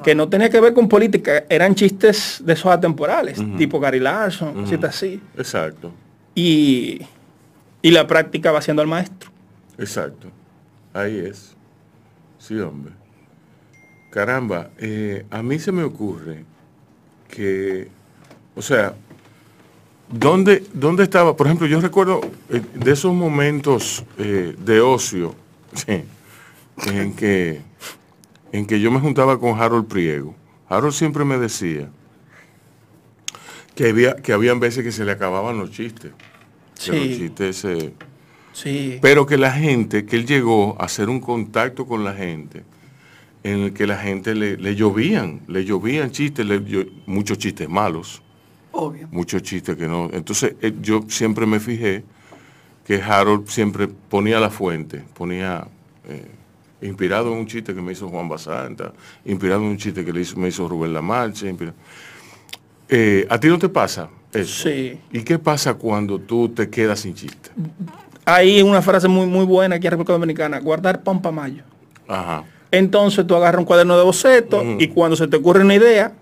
[0.04, 4.54] Que no tenía que ver con política, eran chistes de esos atemporales, tipo Gary Larson,
[4.54, 5.20] cositas así.
[5.36, 5.90] Exacto
[6.40, 9.30] y, la práctica va siendo el maestro.
[9.78, 10.28] Exacto.
[10.92, 11.54] Ahí es.
[12.38, 12.92] Sí, hombre.
[14.10, 16.44] Caramba, eh, a mí se me ocurre
[17.28, 17.88] que,
[18.56, 18.94] o sea,
[20.08, 21.36] ¿dónde, ¿dónde estaba?
[21.36, 25.36] Por ejemplo, yo recuerdo eh, de esos momentos eh, de ocio
[25.86, 27.60] en, que,
[28.50, 30.34] en que yo me juntaba con Harold Priego.
[30.68, 31.88] Harold siempre me decía,
[33.80, 36.12] que había que habían veces que se le acababan los chistes.
[36.80, 36.92] Sí.
[36.92, 37.66] los chistes
[38.54, 38.98] sí.
[39.02, 42.64] Pero que la gente, que él llegó a hacer un contacto con la gente,
[43.42, 46.46] en el que la gente le, llovían, le llovían chistes,
[47.04, 48.22] muchos chistes malos.
[48.72, 49.08] Obvio.
[49.10, 50.08] Muchos chistes que no.
[50.10, 52.02] Entonces eh, yo siempre me fijé
[52.86, 55.66] que Harold siempre ponía la fuente, ponía
[56.08, 56.30] eh,
[56.80, 58.92] inspirado en un chiste que me hizo Juan Basanta,
[59.26, 61.54] inspirado en un chiste que le hizo, me hizo Rubén Lamarche.
[62.88, 64.68] Eh, ¿A ti no te pasa eso?
[64.68, 64.98] Sí.
[65.12, 67.50] ¿Y qué pasa cuando tú te quedas sin chiste?
[68.24, 71.62] Hay una frase muy, muy buena aquí en República Dominicana, guardar pan para mayo.
[72.06, 72.44] Ajá.
[72.72, 76.12] Entonces tú agarras un cuaderno de boceto y cuando se te ocurre una idea,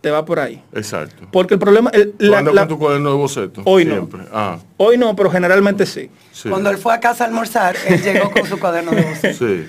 [0.00, 0.62] te va por ahí.
[0.72, 1.24] Exacto.
[1.30, 1.90] Porque el problema...
[1.90, 3.62] El, con tu cuaderno de boceto?
[3.64, 4.20] Hoy Siempre.
[4.20, 4.26] no.
[4.32, 4.58] Ah.
[4.78, 6.10] Hoy no, pero generalmente sí.
[6.48, 9.46] Cuando él fue a casa a almorzar, él llegó con su cuaderno de boceto.
[9.46, 9.66] Sí.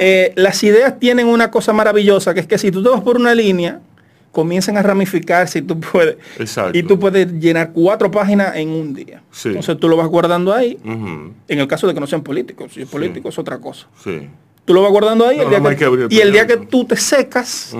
[0.00, 3.16] Eh, las ideas tienen una cosa maravillosa, que es que si tú te vas por
[3.16, 3.80] una línea,
[4.36, 6.18] comienzan a ramificarse y tú puedes
[6.74, 9.22] y tú puedes llenar cuatro páginas en un día.
[9.46, 10.78] Entonces tú lo vas guardando ahí.
[10.84, 13.86] En el caso de que no sean políticos, si es político es otra cosa.
[14.66, 15.38] Tú lo vas guardando ahí
[16.10, 17.74] y el día que tú te secas,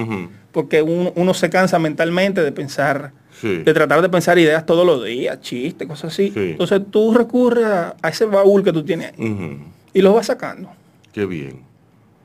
[0.50, 5.38] porque uno, se cansa mentalmente de pensar, de tratar de pensar ideas todos los días,
[5.42, 6.32] chistes, cosas así.
[6.34, 9.60] Entonces tú recurres a, ese baúl que tú tienes ahí
[9.92, 10.70] y lo vas sacando.
[11.12, 11.60] Qué bien.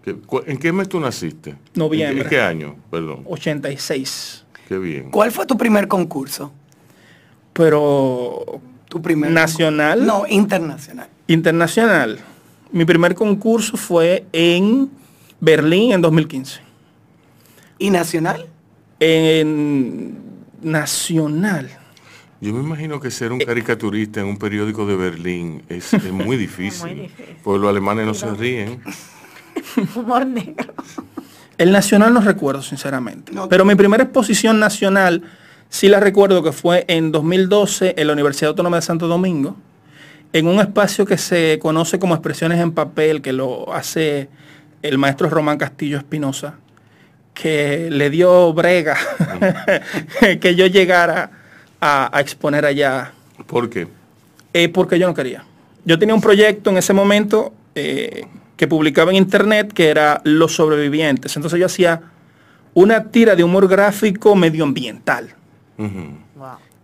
[0.05, 1.55] ¿En qué mes tú naciste?
[1.75, 2.23] Noviembre.
[2.23, 2.75] ¿En qué año?
[2.89, 3.23] Perdón.
[3.25, 4.45] 86.
[4.67, 5.11] Qué bien.
[5.11, 6.51] ¿Cuál fue tu primer concurso?
[7.53, 8.61] Pero...
[8.87, 10.05] ¿Tu primer ¿Nacional?
[10.05, 11.07] No, internacional.
[11.27, 12.19] Internacional.
[12.71, 14.89] Mi primer concurso fue en
[15.39, 16.59] Berlín en 2015.
[17.79, 18.47] ¿Y nacional?
[18.99, 20.17] En
[20.61, 21.69] nacional.
[22.41, 26.37] Yo me imagino que ser un eh, caricaturista en un periódico de Berlín es, muy
[26.37, 27.09] difícil.
[27.43, 28.81] Porque los alemanes no se ríen.
[29.95, 30.73] Humor negro.
[31.57, 33.31] El nacional no recuerdo, sinceramente.
[33.49, 35.23] Pero mi primera exposición nacional,
[35.69, 39.55] sí la recuerdo que fue en 2012 en la Universidad Autónoma de Santo Domingo,
[40.33, 44.29] en un espacio que se conoce como expresiones en papel, que lo hace
[44.81, 46.55] el maestro Román Castillo Espinosa,
[47.33, 48.97] que le dio brega
[50.41, 51.31] que yo llegara
[51.79, 53.11] a, exponer allá.
[53.47, 53.87] ¿Por qué?
[54.53, 55.43] Eh, porque yo no quería.
[55.85, 58.25] Yo tenía un proyecto en ese momento eh,
[58.61, 61.35] que publicaba en internet que era Los sobrevivientes.
[61.35, 61.99] Entonces yo hacía
[62.75, 65.33] una tira de humor gráfico medioambiental.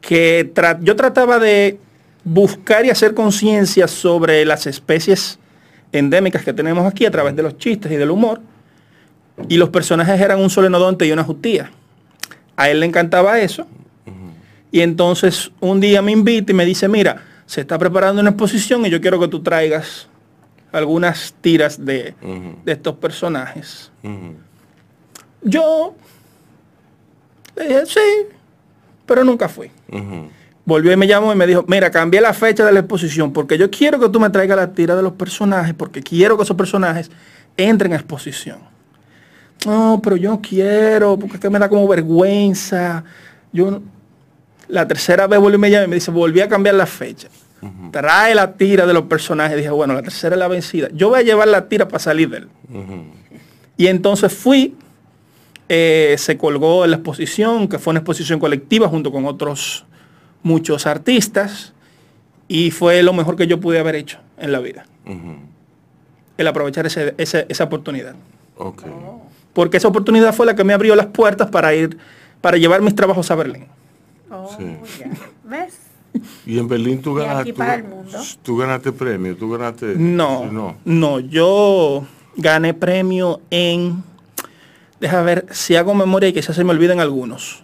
[0.01, 1.77] Que yo trataba de
[2.23, 5.37] buscar y hacer conciencia sobre las especies
[5.91, 8.41] endémicas que tenemos aquí a través de los chistes y del humor.
[9.47, 11.69] Y los personajes eran un solenodonte y una justía.
[12.55, 13.67] A él le encantaba eso.
[14.71, 18.83] Y entonces un día me invita y me dice, mira, se está preparando una exposición
[18.87, 20.07] y yo quiero que tú traigas
[20.77, 22.15] algunas tiras de,
[22.65, 23.91] estos personajes.
[25.41, 25.95] Yo
[27.55, 28.35] le dije, sí,
[29.05, 29.71] pero nunca fui.
[30.65, 33.57] Volvió y me llamó y me dijo, mira, cambié la fecha de la exposición porque
[33.57, 36.57] yo quiero que tú me traigas la tira de los personajes porque quiero que esos
[36.57, 37.09] personajes
[37.55, 38.59] entren a exposición.
[39.65, 43.03] No, pero yo no quiero, porque es que me da como vergüenza.
[43.51, 43.81] Yo
[44.67, 47.29] La tercera vez volvió y me llamó y me dice, volví a cambiar la fecha.
[47.91, 49.57] Trae la tira de los personajes.
[49.57, 50.89] Dije, bueno, la tercera es la vencida.
[50.93, 52.47] Yo voy a llevar la tira para salir de él.
[53.77, 54.75] Y entonces fui,
[55.69, 59.85] eh, se colgó en la exposición, que fue una exposición colectiva junto con otros
[60.43, 61.73] muchos artistas
[62.47, 64.85] y fue lo mejor que yo pude haber hecho en la vida.
[66.37, 68.15] El aprovechar esa oportunidad.
[69.53, 71.97] Porque esa oportunidad fue la que me abrió las puertas para ir,
[72.41, 73.65] para llevar mis trabajos a Berlín.
[74.29, 74.55] Oh,
[75.45, 75.86] ¿Ves?
[76.45, 77.53] Y en Berlín tú ganaste,
[78.43, 79.95] tú, ganaste premio, tú ganaste...
[79.95, 84.03] No, no, no, yo gané premio en...
[84.99, 87.63] Deja ver si hago memoria y quizás se me olviden algunos.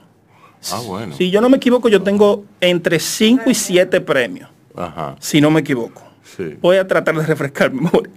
[0.71, 1.15] Ah, bueno.
[1.15, 4.49] Si yo no me equivoco, yo tengo entre 5 y 7 premios.
[4.75, 5.15] Ajá.
[5.19, 6.01] Si no me equivoco.
[6.61, 8.11] Voy a tratar de refrescar mi memoria.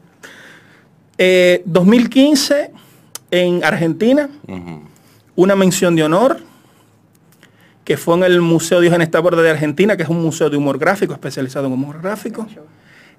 [1.64, 2.70] 2015 eh,
[3.30, 4.28] en Argentina,
[5.34, 6.38] una mención de honor
[7.86, 10.76] que fue en el Museo Diógenes Tabor de Argentina, que es un museo de humor
[10.76, 12.44] gráfico, especializado en humor gráfico.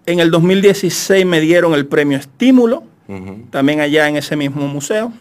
[0.06, 2.84] En el 2016 me dieron el premio Estímulo,
[3.49, 5.13] también allá en ese mismo museo.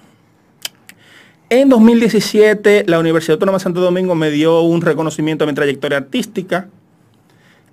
[1.49, 5.99] En 2017, la Universidad Autónoma de Santo Domingo me dio un reconocimiento a mi trayectoria
[5.99, 6.67] artística,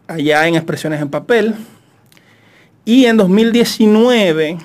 [0.08, 1.56] allá en Expresiones en Papel.
[2.86, 4.60] Y en 2019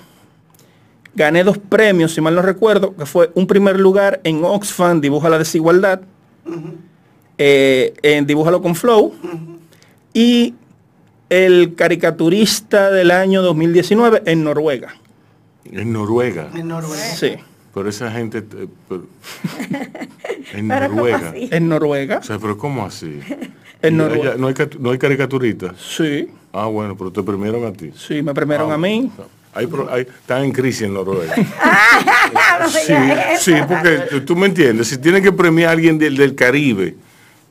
[1.15, 5.31] gané dos premios, si mal no recuerdo, que fue un primer lugar en Oxfam, Dibuja
[5.31, 6.03] la Desigualdad,
[7.39, 9.15] eh, en Dibújalo con Flow,
[10.13, 10.55] y
[11.31, 14.95] el caricaturista del año 2019 en Noruega.
[15.65, 16.51] En Noruega.
[16.55, 17.05] En Noruega.
[17.05, 17.33] Sí.
[17.75, 18.43] Pero esa gente
[20.53, 21.35] en Noruega.
[21.37, 22.19] En Noruega.
[22.19, 23.21] O sea, pero ¿cómo así?
[23.83, 24.35] En Noruega.
[24.37, 25.77] ¿no, hay, ¿No hay caricaturistas?
[25.79, 26.29] Sí.
[26.53, 27.93] Ah, bueno, pero te premiaron a ti.
[27.95, 29.11] Sí, me premiaron ah, a mí.
[29.55, 31.35] Hay, hay, están en crisis en Noruega.
[32.69, 32.95] sí,
[33.39, 36.97] sí, porque tú me entiendes, si tienen que premiar a alguien del, del Caribe,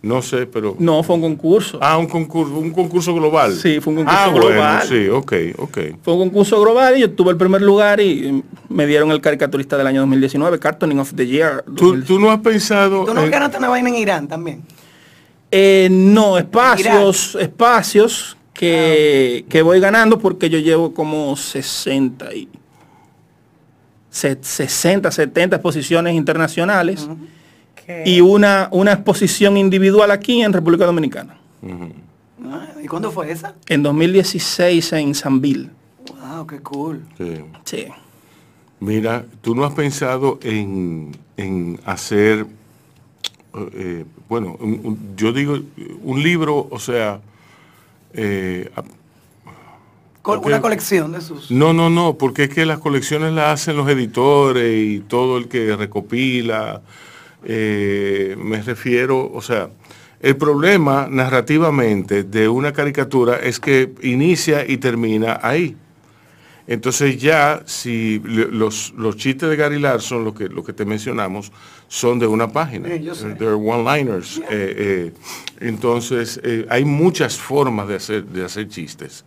[0.07, 0.75] no sé, pero...
[0.79, 1.77] No, fue un concurso.
[1.81, 3.53] Ah, un concurso, un concurso global.
[3.53, 4.83] Sí, fue un concurso ah, global.
[4.87, 5.77] sí, ok, ok.
[6.01, 9.77] Fue un concurso global y yo tuve el primer lugar y me dieron el caricaturista
[9.77, 11.63] del año 2019, Cartooning of the Year.
[11.75, 13.05] ¿Tú, no has pensado...
[13.05, 14.63] ¿Tú no ganaste una vaina en Irán también?
[15.51, 22.49] Eh, no, espacios, espacios que, ah, que, voy ganando porque yo llevo como 60 y...
[24.09, 27.07] 60, 70 exposiciones internacionales
[28.05, 31.37] y una, una exposición individual aquí en República Dominicana.
[32.43, 33.55] Ah, ¿Y cuándo fue esa?
[33.67, 35.69] En 2016 en Sanville.
[36.19, 37.05] Wow, qué cool.
[37.63, 37.87] Sí.
[38.79, 41.11] Mira, ¿tú no has pensado en,
[41.85, 42.45] hacer,
[43.73, 44.57] eh, bueno,
[45.15, 45.57] yo digo,
[46.03, 47.19] un libro, o sea,
[48.13, 48.69] eh,
[50.23, 51.49] una colección de sus...
[51.49, 55.47] No, no, no, porque es que las colecciones las hacen los editores y todo el
[55.47, 56.81] que recopila
[57.49, 59.69] eh, me refiero, o sea,
[60.19, 65.77] el problema narrativamente de una caricatura es que inicia y termina ahí.
[66.67, 71.53] Entonces ya si los, los chistes de Gary Larson, lo que, lo que te mencionamos,
[71.87, 72.89] son de una página.
[72.89, 74.39] They're one-liners.
[74.39, 75.13] Eh, eh,
[75.61, 79.23] entonces hay muchas formas de hacer, de hacer chistes.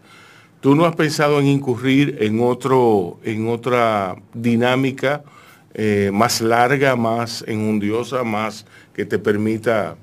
[0.61, 5.25] ¿Tú no has pensado en incurrir en, otro, en otra dinámica?
[5.75, 9.97] Eh, más larga, más enjundiosa, más que te permita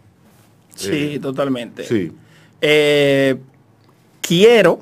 [0.77, 1.83] Sí, eh, totalmente.
[1.83, 2.11] Sí.
[2.61, 3.35] Eh,
[4.21, 4.79] quiero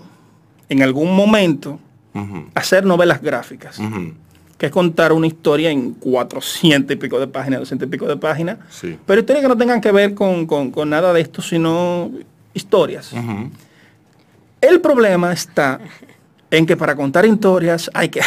[0.69, 1.79] en algún momento
[2.53, 3.77] hacer novelas gráficas,
[4.57, 8.15] que es contar una historia en 400 y pico de páginas, 200 y pico de
[8.15, 8.57] páginas,
[9.05, 10.47] pero historias que no tengan que ver con,
[10.87, 12.09] nada de esto, sino
[12.53, 13.11] historias.
[14.61, 15.81] El problema está
[16.49, 18.21] en que para contar historias hay que,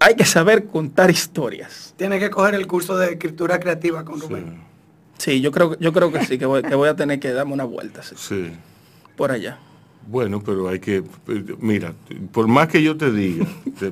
[0.00, 1.94] hay que saber contar historias.
[1.96, 4.62] Tiene que coger el curso de escritura creativa con Rubén.
[5.18, 8.02] Sí, yo creo, yo creo que sí, que voy, a tener que darme una vuelta.
[8.02, 8.50] Sí.
[9.14, 9.58] Por allá.
[10.06, 11.04] Bueno, pero hay que,
[11.60, 11.92] mira,
[12.32, 13.44] por más que yo te diga,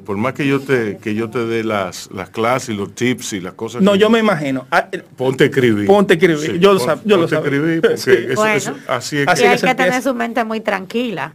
[0.07, 3.35] por más que yo te, que yo te dé las, las clases y los tips
[3.35, 3.83] y las cosas.
[3.83, 4.67] No, yo me imagino.
[4.71, 5.87] Ah, eh, ponte a escribir.
[5.87, 6.59] Ponte a escribir.
[6.59, 6.93] yo lo, sé.
[7.05, 7.93] yo lo escribir porque
[8.89, 9.41] así es.
[9.41, 11.35] y hay que tener su mente muy tranquila.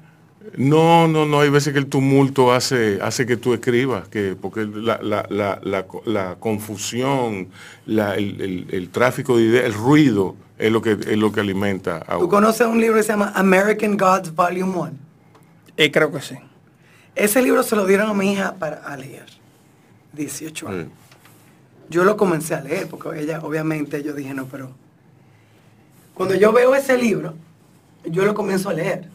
[0.55, 4.65] No, no, no, hay veces que el tumulto hace, hace que tú escribas, que, porque
[4.65, 7.49] la, la, la, la confusión,
[7.87, 12.19] el, el, tráfico de ideas, el ruido es lo que, es lo que alimenta a
[12.19, 14.91] ¿Tú conoces un libro que se llama American Gods Volume 1?
[15.77, 16.35] Eh, creo que sí.
[17.15, 19.25] Ese libro se lo dieron a mi hija para leer,
[20.13, 20.87] 18 años.
[21.89, 24.71] Yo lo comencé a leer, porque ella, obviamente, yo dije, no, pero...
[26.13, 27.33] Cuando yo veo ese libro,
[28.05, 29.12] yo lo comienzo a leer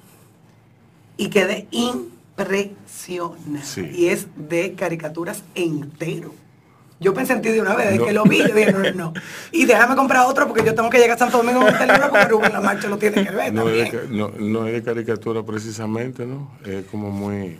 [1.19, 2.79] y quedé impresionada.
[3.93, 6.33] Y es de caricaturas entero.
[7.01, 9.13] Yo pensé en ti de una vez, de que lo vi, yo dije, no, no,
[9.53, 12.09] Y déjame comprar otro porque yo tengo que llegar a Santo Domingo con este libro
[12.11, 15.45] porque Rubén La Marcha lo tiene que ver no Es de, no, es de caricatura
[15.45, 16.51] precisamente, ¿no?
[16.65, 17.57] Es como muy...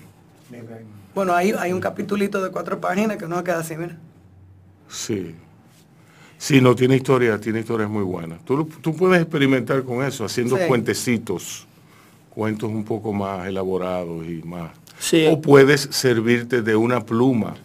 [1.15, 3.97] Bueno, hay, hay un capitulito de cuatro páginas que no queda así, mira.
[4.89, 5.37] Sí.
[6.37, 8.45] Sí, no, tiene historia, tiene historias muy buenas.
[8.45, 11.68] Tú, tú puedes experimentar con eso, haciendo puentecitos
[12.39, 14.71] cuentos un poco más elaborados y más.
[15.29, 17.57] O puedes servirte de una pluma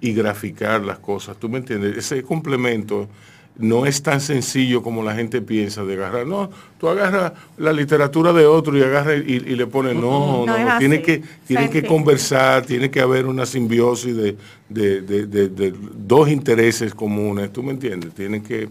[0.00, 1.36] y graficar las cosas.
[1.38, 1.96] ¿Tú me entiendes?
[1.96, 3.08] Ese complemento
[3.56, 6.24] no es tan sencillo como la gente piensa de agarrar.
[6.24, 11.02] No, tú agarras la literatura de otro y agarras y, le pones, no, no, tiene
[11.02, 14.36] que, tiene que conversar, tiene que haber una simbiosis de,
[14.68, 17.52] de, dos intereses comunes.
[17.52, 18.14] ¿Tú me entiendes?
[18.14, 18.68] Tiene que,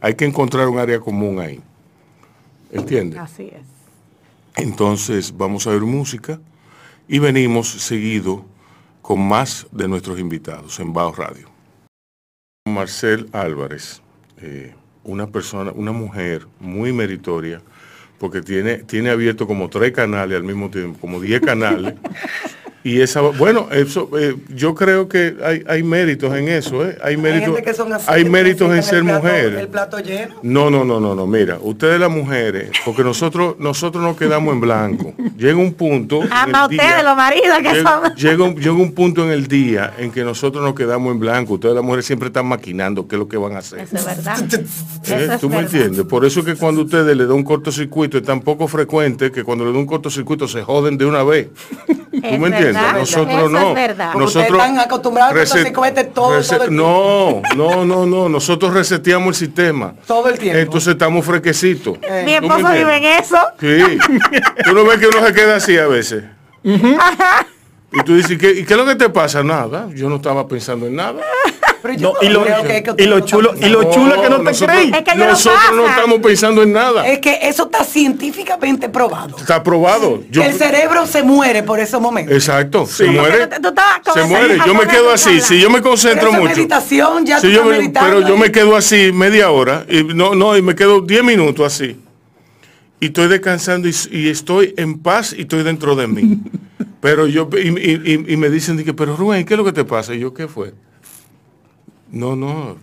[0.00, 1.60] hay que encontrar un área común ahí.
[2.72, 3.20] ¿Entiendes?
[3.20, 3.73] Así es.
[4.56, 6.40] Entonces vamos a ver música
[7.08, 8.44] y venimos seguido
[9.02, 11.48] con más de nuestros invitados en Bao Radio.
[12.66, 14.00] Marcel Álvarez,
[14.38, 17.60] eh, una persona, una mujer muy meritoria,
[18.18, 21.94] porque tiene, tiene abierto como tres canales al mismo tiempo, como diez canales.
[22.84, 26.98] Y esa, bueno, eso, eh, yo creo que hay, hay, méritos en eso, ¿eh?
[27.02, 27.56] Hay méritos,
[28.06, 29.54] hay, méritos en ser mujer.
[29.54, 30.34] El plato lleno.
[30.42, 34.60] No, no, no, no, no, mira, ustedes las mujeres, porque nosotros, nosotros nos quedamos en
[34.60, 35.14] blanco.
[35.38, 36.20] Llega un punto.
[36.30, 38.14] Ama ustedes, los maridos que son.
[38.16, 41.54] Llega, llega, un punto en el día en que nosotros nos quedamos en blanco.
[41.54, 43.78] Ustedes las mujeres siempre están maquinando qué es lo que van a hacer.
[43.78, 44.44] Eso es verdad.
[45.06, 45.38] ¿Eh?
[45.40, 46.04] ¿Tú me entiendes?
[46.04, 49.42] Por eso es que cuando ustedes le dan un cortocircuito es tan poco frecuente que
[49.42, 51.48] cuando le dan un cortocircuito se joden de una vez.
[51.86, 52.73] ¿Tú me entiendes?
[52.74, 53.74] Nosotros no.
[54.14, 58.28] Nosotros están acostumbrados a que todo, todo No, no, no, no.
[58.28, 59.94] Nosotros reseteamos el sistema.
[60.06, 60.58] Todo el tiempo.
[60.58, 61.98] Entonces estamos frequecitos.
[62.02, 62.22] Eh.
[62.24, 63.38] Mi esposo vive en eso.
[63.60, 63.98] Sí.
[64.64, 66.24] Tú no ves que uno se queda así a veces.
[66.62, 69.42] Y tú dices, ¿qué, ¿y qué es lo que te pasa?
[69.42, 69.88] Nada.
[69.94, 71.20] Yo no estaba pensando en nada
[71.92, 76.72] y, lo, chulo, y lo chulo que no te que nosotros no estamos pensando en
[76.72, 77.06] nada.
[77.06, 79.36] Es que eso está científicamente probado.
[79.36, 80.22] Está probado.
[80.32, 82.34] el cerebro se muere por esos momentos.
[82.34, 82.86] Exacto.
[82.86, 83.48] Se muere.
[84.14, 84.58] se muere.
[84.66, 85.40] Yo me quedo así.
[85.40, 86.54] Si yo me concentro mucho.
[86.54, 89.84] Meditación, ya Pero yo me quedo así media hora.
[89.88, 91.96] Y no, no, y me quedo 10 minutos así.
[93.00, 96.38] Y estoy descansando y, estoy en paz y estoy dentro de mí.
[97.00, 100.14] pero yo, y, me dicen, que, pero Rubén, ¿qué es lo que te pasa?
[100.14, 100.72] Y yo, ¿qué fue?
[102.14, 102.76] No, no.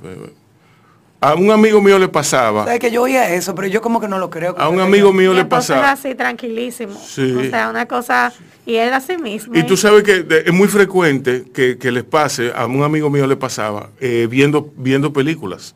[1.20, 2.66] A un amigo mío le pasaba.
[2.66, 4.56] ¿Sabes que yo oía eso, pero yo como que no lo creo.
[4.58, 5.92] A un amigo mío le pasaba.
[5.92, 7.00] así tranquilísimo.
[7.00, 7.32] Sí.
[7.34, 8.34] O sea, una cosa
[8.66, 9.56] y él así mismo.
[9.56, 13.36] Y tú sabes que es muy frecuente que, les pase, a un amigo mío le
[13.36, 15.76] pasaba eh, viendo viendo películas.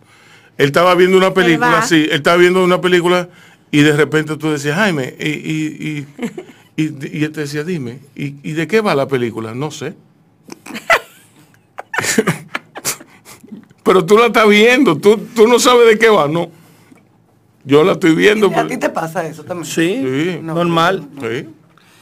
[0.57, 3.29] Él estaba viendo una película, sí, él estaba viendo una película
[3.71, 6.07] y de repente tú decías, Jaime, y, y,
[6.77, 9.53] y, y, él te decía, dime, ¿y, ¿y de qué va la película?
[9.53, 9.95] No sé.
[13.85, 16.49] Pero tú la estás viendo, tú, tú no sabes de qué va, ¿no?
[17.63, 18.47] Yo la estoy viendo.
[18.47, 19.65] ¿Y ¿A ti te pasa eso también?
[19.65, 21.07] Sí, normal.
[21.21, 21.49] Sí,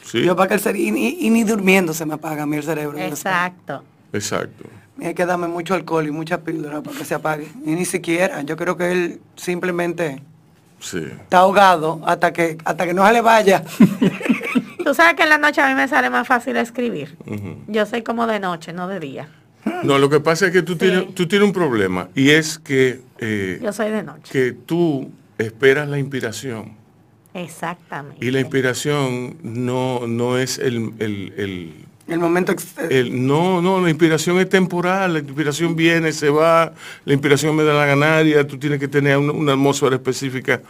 [0.02, 0.22] sí.
[0.22, 2.98] Yo para que el y, y, ni durmiendo se me apaga a mí el cerebro.
[2.98, 3.84] Exacto.
[4.14, 4.64] Exacto.
[5.02, 7.48] hay que darme mucho alcohol y mucha píldora para que se apague.
[7.66, 10.22] Y ni siquiera, yo creo que él simplemente
[10.80, 13.62] está ahogado hasta que, hasta que no se le vaya.
[14.84, 17.18] Tú sabes que en la noche a mí me sale más fácil escribir.
[17.66, 19.28] Yo soy como de noche, no de día.
[19.82, 23.00] No, lo que pasa es que tú, tienes, tú tienes un problema y es que...
[23.18, 24.32] Eh, Yo soy de noche.
[24.32, 26.84] Que tú esperas la inspiración
[27.34, 28.24] Exactamente.
[28.24, 31.74] Y la inspiración no, no es el, el,
[32.06, 32.54] el momento
[32.90, 37.64] el, no no la inspiración es temporal la inspiración viene se va la inspiración me
[37.64, 40.60] da la ganaria tú tienes que tener una, atmósfera específica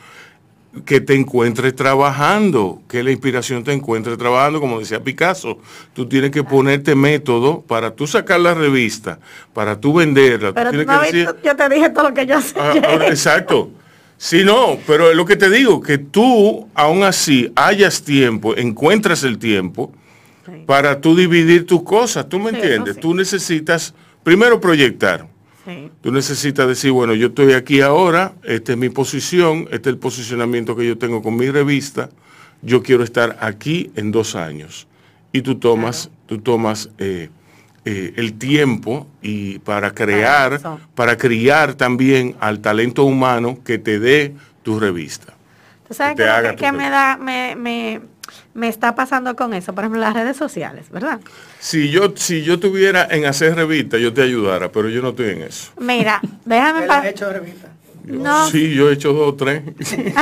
[0.84, 5.58] que te encuentres trabajando que la inspiración te encuentre trabajando como decía Picasso.
[5.92, 9.18] Tú tienes que ponerte método para tú sacar la revista
[9.52, 10.52] para tú venderla.
[10.52, 12.54] Pero que decir, yo te dije todo lo que yo sé.
[12.58, 13.70] Ah, exacto.
[14.16, 19.22] Sí, no, pero es lo que te digo, que tú aún así hayas tiempo, encuentras
[19.24, 19.92] el tiempo
[20.66, 22.98] para tú dividir tus cosas, ¿tú me entiendes?
[22.98, 25.26] Tú necesitas primero proyectar.
[26.02, 29.98] Tú necesitas decir, bueno, yo estoy aquí ahora, esta es mi posición, este es el
[29.98, 32.10] posicionamiento que yo tengo con mi revista,
[32.62, 34.86] yo quiero estar aquí en dos años.
[35.32, 37.30] Y tú tomas, tú tomas eh,
[37.84, 40.60] eh, el tiempo y para crear,
[40.94, 45.34] para criar también al talento humano que te dé tu revista.
[45.86, 46.16] ¿Tú sabes
[46.56, 48.00] qué me da, me, me,
[48.54, 49.74] me, está pasando con eso?
[49.74, 51.20] Por ejemplo, las redes sociales, ¿verdad?
[51.58, 55.30] Si yo, si yo tuviera en hacer revista, yo te ayudara, pero yo no estoy
[55.30, 55.72] en eso.
[55.78, 57.06] Mira, déjame pasar.
[57.06, 57.68] hecho revista?
[58.04, 58.48] No.
[58.50, 59.62] Sí, yo he hecho dos o tres.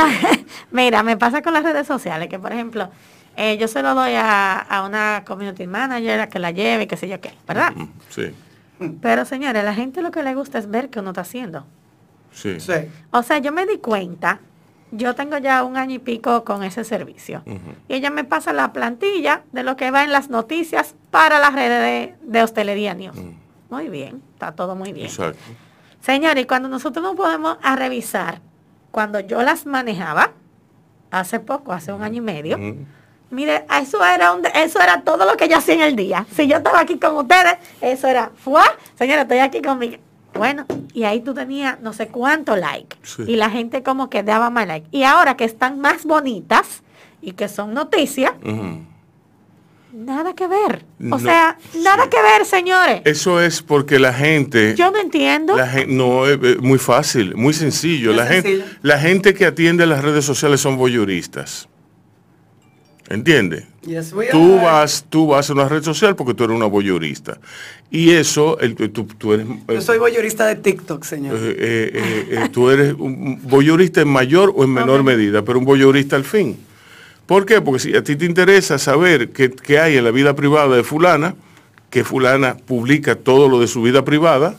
[0.71, 2.91] Mira, me pasa con las redes sociales, que por ejemplo,
[3.37, 7.09] eh, yo se lo doy a, una community manager a que la lleve, qué sé
[7.09, 7.73] yo qué, ¿verdad?
[8.11, 8.33] Sí.
[9.01, 11.67] Pero señores, la gente lo que le gusta es ver qué uno está haciendo.
[12.33, 12.57] Sí.
[13.11, 14.41] O sea, yo me di cuenta,
[14.93, 17.43] yo tengo ya un año y pico con ese servicio.
[17.89, 21.55] Y ella me pasa la plantilla de lo que va en las noticias para las
[21.55, 23.17] redes de, hostelería news.
[23.71, 25.07] Muy bien, está todo muy bien.
[25.07, 25.41] Exacto.
[26.01, 28.41] Señores, y cuando nosotros nos podemos a revisar,
[28.91, 30.33] cuando yo las manejaba,
[31.11, 32.59] hace poco, hace un año y medio,
[33.33, 36.27] Mire, eso era eso era todo lo que yo hacía en el día.
[36.37, 38.63] Si yo estaba aquí con ustedes, eso era, ¡fua!
[38.95, 39.99] Señora, estoy aquí con mi...
[40.35, 42.97] Bueno, y ahí tú tenías no sé cuánto like.
[43.27, 44.87] Y la gente como que daba más like.
[44.91, 46.83] Y ahora que están más bonitas
[47.21, 48.33] y que son noticias,
[49.93, 50.85] nada que ver.
[51.11, 53.03] O sea, nada que ver, señores.
[53.05, 54.75] Eso es porque la gente...
[54.77, 55.57] Yo no entiendo.
[55.57, 58.13] La gente, no, es muy fácil, muy sencillo.
[58.13, 61.69] la, Gente, la gente que atiende las redes sociales son voyuristas.
[63.09, 63.72] ¿Entiendes?
[64.31, 67.39] Tú vas, tú vas a una red social porque tú eres una voyeurista.
[67.91, 69.47] Y eso, el, tú, tú, eres...
[69.69, 71.37] Yo soy voyeurista de TikTok, señor.
[71.37, 75.65] Eh, eh, eh, tú eres un voyeurista en mayor o en menor medida, pero un
[75.65, 76.57] voyeurista al fin.
[77.27, 77.61] ¿Por qué?
[77.61, 80.85] Porque si a ti te interesa saber qué, qué hay en la vida privada de
[80.85, 81.35] fulana,
[81.91, 84.57] que fulana publica todo lo de su vida privada,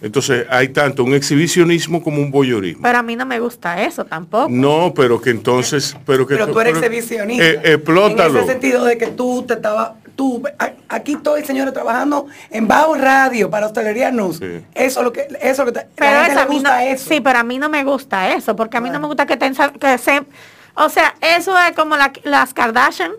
[0.00, 2.82] entonces hay tanto un exhibicionismo como un voyeurismo.
[2.82, 4.48] Pero a mí no me gusta eso tampoco.
[4.50, 7.44] No, pero que entonces, pero que pero tú eres exhibicionista.
[7.44, 8.38] Eh, explótalo.
[8.38, 10.42] En ese sentido de que tú te estaba, tú,
[10.88, 14.40] aquí estoy señor trabajando en Bajo Radio para Hostelería News.
[14.74, 17.08] Eso es lo que, eso que te, pero a gusta eso.
[17.08, 19.38] Sí, pero a mí no me gusta eso, porque a mí no me gusta que,
[19.38, 20.22] te, que se,
[20.74, 23.12] o sea, eso es como las Kardashian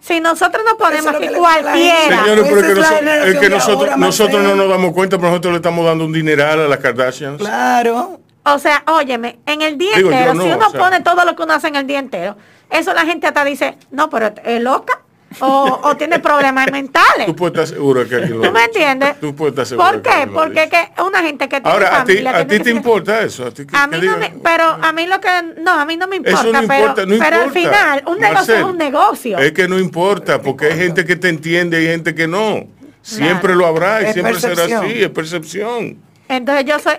[0.00, 2.24] si nosotros nos ponemos aquí cualquiera.
[2.24, 2.82] Señores, pero
[3.24, 6.60] es que, nosotros, nosotros no nos damos cuenta, pero nosotros le estamos dando un dineral
[6.60, 7.38] a las Kardashians.
[7.38, 8.20] Claro.
[8.44, 11.68] O sea, óyeme, en el día entero, si uno pone todo lo que uno hace
[11.68, 12.36] en el día entero,
[12.70, 15.02] eso la gente hasta dice, no, pero es loca
[15.40, 17.26] o, tiene problemas mentales.
[17.26, 19.20] Tú puedes estar seguro que aquí ¿Tú me entiendes?
[19.20, 19.90] Tú puedes estar seguro.
[19.90, 20.26] ¿Por qué?
[20.32, 23.46] Porque que una gente que tiene Ahora, familia, a ti, a ti te importa eso.
[23.46, 25.28] A, ti, a mí no me, pero a mí lo que
[25.60, 28.18] no, a mí no me importa, eso no pero, importa, no pero al final un
[28.18, 29.38] negocio es un negocio.
[29.38, 32.66] Es que no importa, porque hay gente que te entiende y hay gente que no.
[33.02, 35.98] Siempre lo habrá y siempre será así, es percepción.
[36.28, 36.94] Entonces yo soy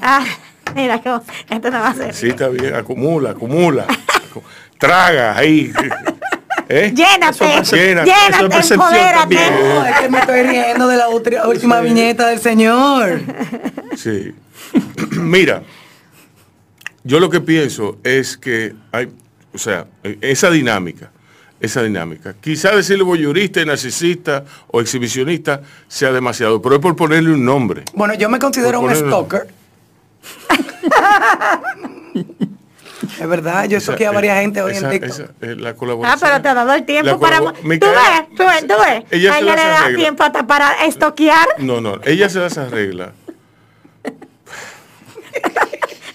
[0.00, 0.24] Ah,
[0.74, 2.14] mira esto no va a ser.
[2.14, 3.86] Sí, está bien, acumula, acumula.
[4.78, 5.72] Traga ahí.
[6.68, 6.92] ¿Eh?
[6.94, 13.22] Llénate, llénate, llénate No, es que me estoy riendo de la última viñeta del señor.
[13.96, 14.34] Sí.
[15.12, 15.62] Mira,
[17.04, 19.08] yo lo que pienso es que hay,
[19.54, 19.86] o sea,
[20.20, 21.10] esa dinámica,
[21.58, 22.34] esa dinámica.
[22.38, 27.84] Quizá decirle voyurista, narcisista o exhibicionista sea demasiado, pero es por ponerle un nombre.
[27.94, 29.48] Bueno, yo me considero un stalker.
[33.20, 35.30] Es verdad, yo estoqué a varias gente hoy en TikTok.
[35.40, 36.18] la colaboración.
[36.18, 37.38] Ah, pero te ha dado el tiempo para...
[37.38, 37.78] ¿Tú ves?
[38.36, 38.66] ¿Tú ves?
[38.66, 39.04] ¿Tú ves?
[39.10, 41.46] Ella a ella le da tiempo hasta para estoquear.
[41.58, 43.12] No, no, ella se las arregla.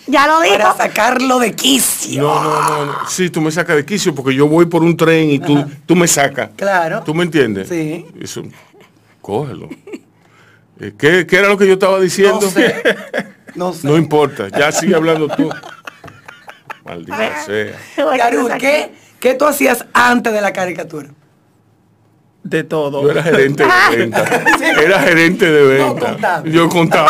[0.07, 0.57] ya lo dijo.
[0.57, 2.21] Para sacarlo de quicio.
[2.21, 5.29] No, no, no, Sí, tú me sacas de quicio porque yo voy por un tren
[5.29, 6.49] y tú, tú me sacas.
[6.55, 7.03] Claro.
[7.03, 7.69] ¿Tú me entiendes?
[7.69, 8.05] Sí.
[8.19, 8.43] Eso,
[9.21, 9.69] cógelo.
[10.79, 12.41] Eh, ¿Qué, ¿Qué, era lo que yo estaba diciendo?
[12.41, 12.83] No sé.
[13.55, 13.85] No, sé.
[13.87, 15.47] no importa, ya sigue hablando tú.
[16.83, 17.77] Maldita sea.
[18.17, 21.09] Yarul, ¿qué, ¿qué tú hacías antes de la caricatura?
[22.43, 23.01] De todo.
[23.01, 24.23] Yo era gerente de venta.
[24.81, 26.43] Era gerente de venta.
[26.43, 27.09] Yo contaba.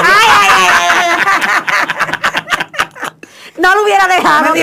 [3.57, 4.53] no lo hubiera dejado,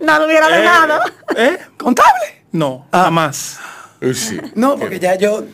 [0.00, 1.00] no, lo hubiera eh, dejado.
[1.36, 1.58] ¿Eh?
[1.76, 2.44] ¿Contable?
[2.52, 3.04] No, ah.
[3.04, 3.60] jamás.
[4.14, 4.40] Sí.
[4.54, 5.44] No, porque ya yo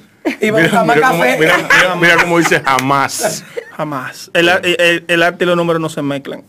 [0.41, 1.39] iba a tomar café.
[2.01, 3.45] mira, cómo dice jamás.
[3.77, 4.31] Jamás.
[4.35, 4.49] El,
[5.09, 6.45] el, arte y los números no se mezclan.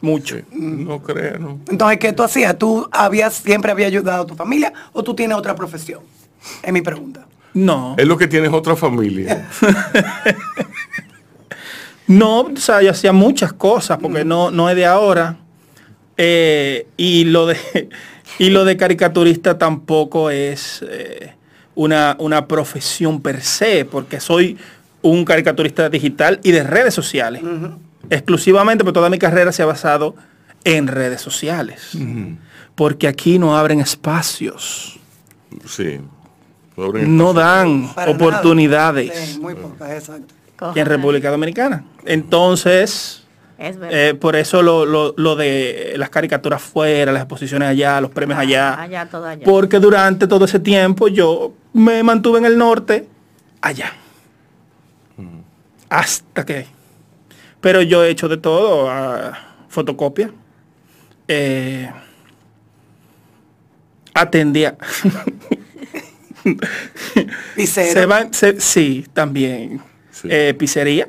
[0.00, 0.36] Mucho.
[0.52, 1.60] No creo, no.
[1.68, 2.58] Entonces, ¿qué tú hacías?
[2.58, 6.00] ¿Tú habías, siempre había ayudado a tu familia o tú tienes otra profesión?
[6.62, 7.26] Es mi pregunta.
[7.54, 7.94] No.
[7.98, 9.48] Es lo que tienes otra familia.
[12.06, 15.38] no, o sea, yo hacía muchas cosas porque no, no es de ahora.
[16.18, 17.56] Eh, y lo de
[18.38, 21.34] y lo de caricaturista tampoco es eh,
[21.74, 24.56] una, una, profesión per se, porque soy
[25.02, 27.42] un caricaturista digital y de redes sociales.
[28.10, 30.14] Exclusivamente, pero toda mi carrera se ha basado
[30.64, 31.96] en redes sociales.
[32.74, 34.98] Porque aquí no abren espacios.
[35.66, 36.00] Sí.
[36.76, 39.38] No, dan oportunidades.
[39.38, 39.54] muy
[40.74, 41.84] en República Dominicana.
[42.04, 43.24] Entonces,
[43.58, 48.80] eh, por eso lo, de las caricaturas fuera, las exposiciones allá, los premios allá.
[48.80, 49.44] allá, todo allá.
[49.44, 53.08] Porque durante todo ese tiempo yo me mantuve en el norte,
[53.60, 53.92] allá.
[55.88, 56.66] Hasta que.
[57.60, 58.90] Pero yo he hecho de todo,
[59.68, 60.30] fotocopia.
[61.28, 61.90] Eh,
[64.14, 64.76] atendía.
[67.64, 69.80] se van, sí, también.
[70.24, 71.08] Eh, pizzería.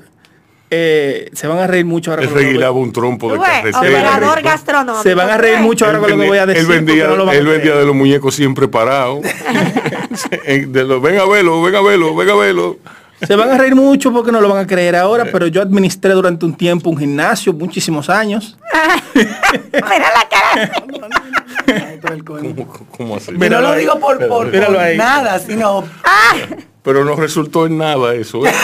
[0.69, 2.23] Eh, se van a reír mucho ahora.
[2.23, 5.03] Él un trompo de Operador gastronómico.
[5.03, 6.63] Se van a reír mucho ahora con lo que voy a decir.
[6.63, 9.21] Él vendía, vendía de los muñecos siempre parados.
[10.45, 12.77] de los, ven a verlo, ven a verlo, ven a verlo.
[13.25, 16.13] Se van a reír mucho porque no lo van a creer ahora, pero yo administré
[16.13, 18.57] durante un tiempo un gimnasio, muchísimos años.
[19.13, 20.71] Mira la cara.
[22.91, 23.31] ¿Cómo, así?
[23.31, 24.53] no lo digo por, por,
[24.95, 25.83] nada, sino...
[26.03, 26.35] Ah.
[26.83, 28.45] Pero no resultó en nada eso.
[28.45, 28.51] ¿eh?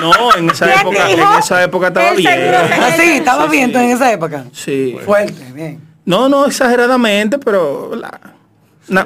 [0.00, 2.54] No, en esa época, en esa época estaba bien.
[2.54, 4.44] Ah, sí, estaba bien en esa época.
[4.52, 4.98] Sí.
[5.04, 5.80] Fuerte, bien.
[6.04, 7.92] No, no exageradamente, pero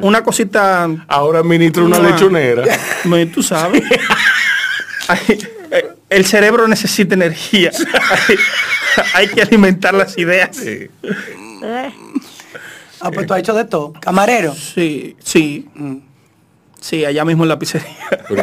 [0.02, 0.88] una, cosita.
[1.06, 2.64] Ahora ministro una lechonera.
[3.34, 3.82] Tú sabes.
[5.70, 7.70] Eh, el cerebro necesita energía.
[9.14, 10.56] Hay, que alimentar las ideas.
[10.56, 10.88] Sí.
[13.00, 13.92] Ah, pues tú has hecho de todo.
[14.00, 14.54] Camarero.
[14.54, 15.68] Sí, sí.
[15.74, 15.98] Mm.
[16.80, 17.88] Sí, allá mismo en la pizzería.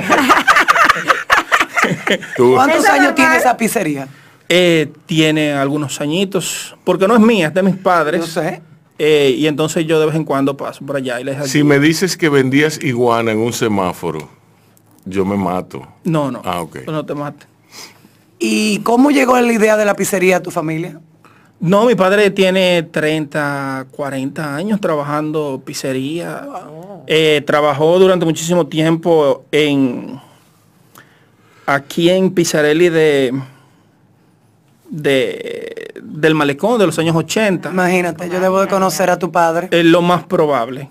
[2.38, 4.08] ¿Cuántos años tiene esa pizzería?
[4.48, 8.22] Eh, tiene algunos añitos, porque no es mía, es de mis padres.
[8.22, 8.62] No sé.
[8.98, 11.80] Eh, y entonces yo de vez en cuando paso por allá y les Si me
[11.80, 14.30] dices que vendías iguana en un semáforo,
[15.06, 15.88] yo me mato.
[16.04, 16.42] No, no.
[16.44, 16.80] Ah, ok.
[16.88, 17.48] No te mates.
[18.40, 21.00] ¿Y cómo llegó la idea de la pizzería a tu familia?
[21.60, 26.48] No, mi padre tiene 30, 40 años trabajando pizzería.
[27.08, 30.20] Eh, trabajó durante muchísimo tiempo en
[31.66, 33.34] aquí en Pizzarelli de,
[34.90, 37.70] de del malecón de los años 80.
[37.70, 39.70] Imagínate, yo debo de conocer a tu padre.
[39.72, 40.90] Es lo más probable.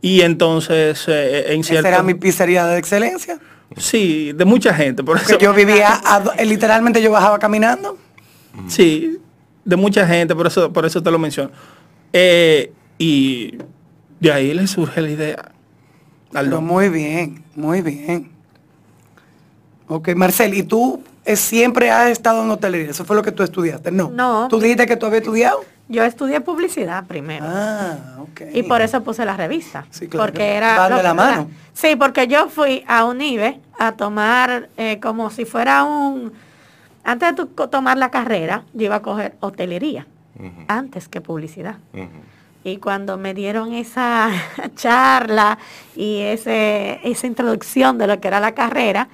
[0.00, 1.88] Y entonces eh, en cierto...
[1.88, 3.38] ¿Esa era mi pizzería de excelencia?
[3.76, 5.02] Sí, de mucha gente.
[5.02, 5.38] Por eso...
[5.38, 6.00] yo vivía,
[6.44, 7.98] literalmente yo bajaba caminando.
[8.66, 9.18] Sí,
[9.64, 11.50] de mucha gente, por eso, por eso te lo menciono.
[12.12, 13.58] Eh, y
[14.20, 15.52] de ahí le surge la idea.
[16.60, 18.30] muy bien, muy bien.
[19.86, 22.90] Ok, Marcel, ¿y tú eh, siempre has estado en hotelería?
[22.90, 23.90] ¿Eso fue lo que tú estudiaste?
[23.90, 24.10] No.
[24.10, 24.48] No.
[24.48, 25.60] ¿Tú dijiste que tú habías estudiado?
[25.88, 27.46] Yo estudié publicidad primero.
[27.48, 28.42] Ah, ok.
[28.52, 29.86] Y por eso puse la revista.
[29.90, 30.26] Sí, claro.
[30.26, 30.88] Porque era...
[31.02, 31.50] la mano.
[31.72, 36.32] Sí, porque yo fui a UNIBE a tomar eh, como si fuera un
[37.08, 40.06] antes de tomar la carrera, yo iba a coger hotelería,
[40.66, 41.76] antes que publicidad.
[42.64, 44.30] Y cuando me dieron esa
[44.74, 45.58] charla
[45.96, 49.08] y ese, esa introducción de lo que era la carrera,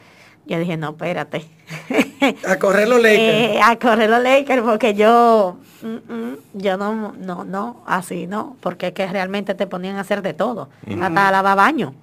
[0.46, 1.46] yo dije, no, espérate.
[2.46, 3.34] a correr los Lakers.
[3.54, 8.56] Eh, a correr los Lakers, porque yo, mm, mm, yo no, no, no, así no,
[8.60, 10.68] porque es que realmente te ponían a hacer de todo,
[11.00, 11.94] hasta a lavar baño.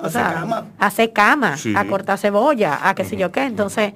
[0.00, 0.66] Hacer cama.
[0.78, 3.44] Hacer cama, a cortar cebolla, a qué sé yo qué.
[3.44, 3.94] Entonces,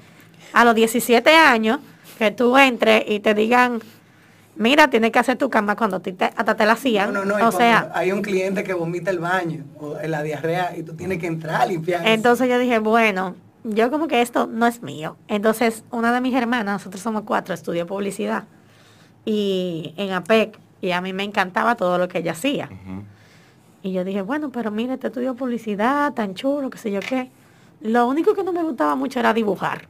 [0.52, 1.80] a los 17 años
[2.18, 3.80] que tú entres y te digan,
[4.56, 7.12] mira, tienes que hacer tu cama cuando te, hasta te la hacían.
[7.12, 10.22] No, no, no, o sea, hay un cliente que vomita el baño o en la
[10.22, 12.06] diarrea y tú tienes que entrar a limpiar.
[12.06, 13.36] Entonces yo dije, bueno,
[13.68, 15.16] yo como que esto no es mío.
[15.28, 18.44] Entonces, una de mis hermanas, nosotros somos cuatro, estudió publicidad
[19.24, 22.68] y en APEC y a mí me encantaba todo lo que ella hacía.
[23.82, 27.30] Y yo dije, bueno, pero mire, te estudió publicidad, tan chulo, qué sé yo qué.
[27.80, 29.88] Lo único que no me gustaba mucho era dibujar.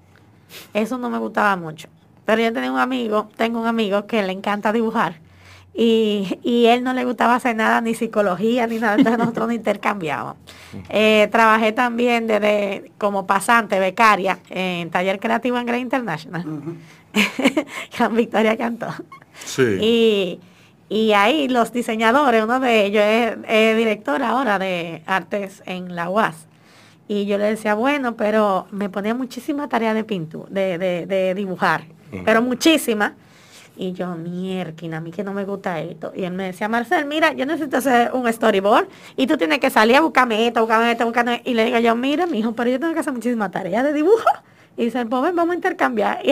[0.75, 1.89] Eso no me gustaba mucho.
[2.25, 5.21] Pero yo tenía un amigo, tengo un amigo que le encanta dibujar.
[5.75, 9.57] Y, y él no le gustaba hacer nada, ni psicología, ni nada, entonces nosotros nos
[9.57, 10.37] intercambiábamos.
[10.91, 16.45] Eh, trabajé también desde como pasante, becaria, en Taller Creativo en Grey International,
[17.99, 18.89] con Victoria Cantó.
[19.81, 20.41] Y,
[20.89, 23.03] y ahí los diseñadores, uno de ellos
[23.47, 26.47] es, director ahora de artes en la UAS.
[27.09, 31.85] Y yo le decía, bueno, pero me ponía muchísima tarea de pintura, de, de, dibujar,
[32.25, 33.15] pero muchísima.
[33.81, 36.11] Y yo, mierda, a mí que no me gusta esto.
[36.13, 39.71] Y él me decía, Marcel, mira, yo necesito hacer un storyboard y tú tienes que
[39.71, 42.71] salir a buscarme esto, buscarme esto, buscarme Y le digo yo, mira, mi hijo, pero
[42.71, 44.29] yo tengo que hacer muchísima tarea de dibujo.
[44.77, 46.21] Y dice, pues vamos a intercambiar.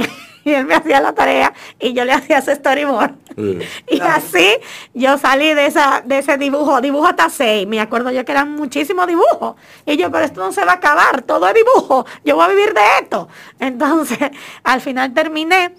[0.47, 3.17] Y, él me hacía la tarea y yo le hacía ese storyboard.
[3.37, 4.47] y así
[4.95, 7.67] yo salí de esa de ese dibujo, dibujo hasta seis.
[7.67, 9.57] Me acuerdo yo que eran muchísimos dibujos.
[9.85, 12.07] Y yo, pero esto no se va a acabar, todo es dibujo.
[12.25, 13.29] Yo voy a vivir de esto.
[13.59, 14.19] Entonces,
[14.63, 15.75] al final terminé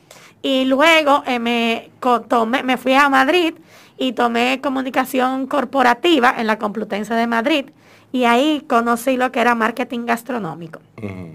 [0.48, 1.92] y luego eh, me,
[2.30, 3.54] tomé, me fui a Madrid
[3.98, 7.66] y tomé comunicación corporativa en la Complutense de Madrid.
[8.14, 10.80] Y ahí conocí lo que era marketing gastronómico,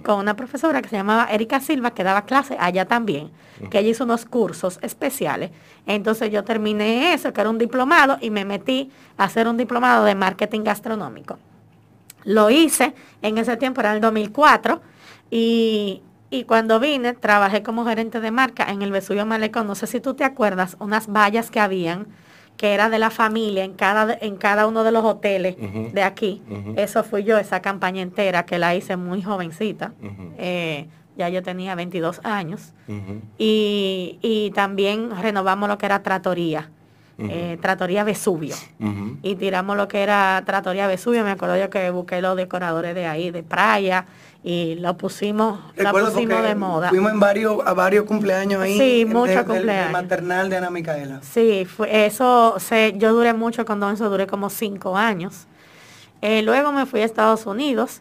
[0.02, 3.30] con una profesora que se llamaba Erika Silva, que daba clase allá también,
[3.70, 5.50] que ella hizo unos cursos especiales.
[5.86, 10.06] Entonces yo terminé eso, que era un diplomado, y me metí a hacer un diplomado
[10.06, 11.38] de marketing gastronómico.
[12.24, 14.80] Lo hice, en ese tiempo era el 2004,
[15.30, 16.00] y
[16.32, 19.66] y cuando vine, trabajé como gerente de marca en el Vesubio Malecón.
[19.66, 22.06] No sé si tú te acuerdas, unas vallas que habían,
[22.56, 25.56] que era de la familia en cada, en cada uno de los hoteles
[25.92, 26.42] de aquí.
[26.76, 29.92] Eso fui yo, esa campaña entera, que la hice muy jovencita.
[30.38, 32.72] Eh, ya yo tenía 22 años.
[33.36, 36.70] y, y, también renovamos lo que era Tratoría.
[37.18, 38.54] Eh, Tratoría Vesubio.
[39.22, 41.24] Y tiramos lo que era Tratoría Vesubio.
[41.24, 44.06] Me acuerdo yo que busqué los decoradores de ahí, de Praia,
[44.44, 46.88] y lo pusimos, la pusimos de moda.
[46.88, 48.76] Fuimos en varios, a varios cumpleaños ahí.
[48.76, 49.92] Sí, muchos cumpleaños.
[49.92, 51.20] maternal de Ana Micaela.
[51.22, 55.46] Sí, fue, eso, se, yo duré mucho con Don eso duré como cinco años.
[56.22, 58.00] Eh, luego me fui a Estados Unidos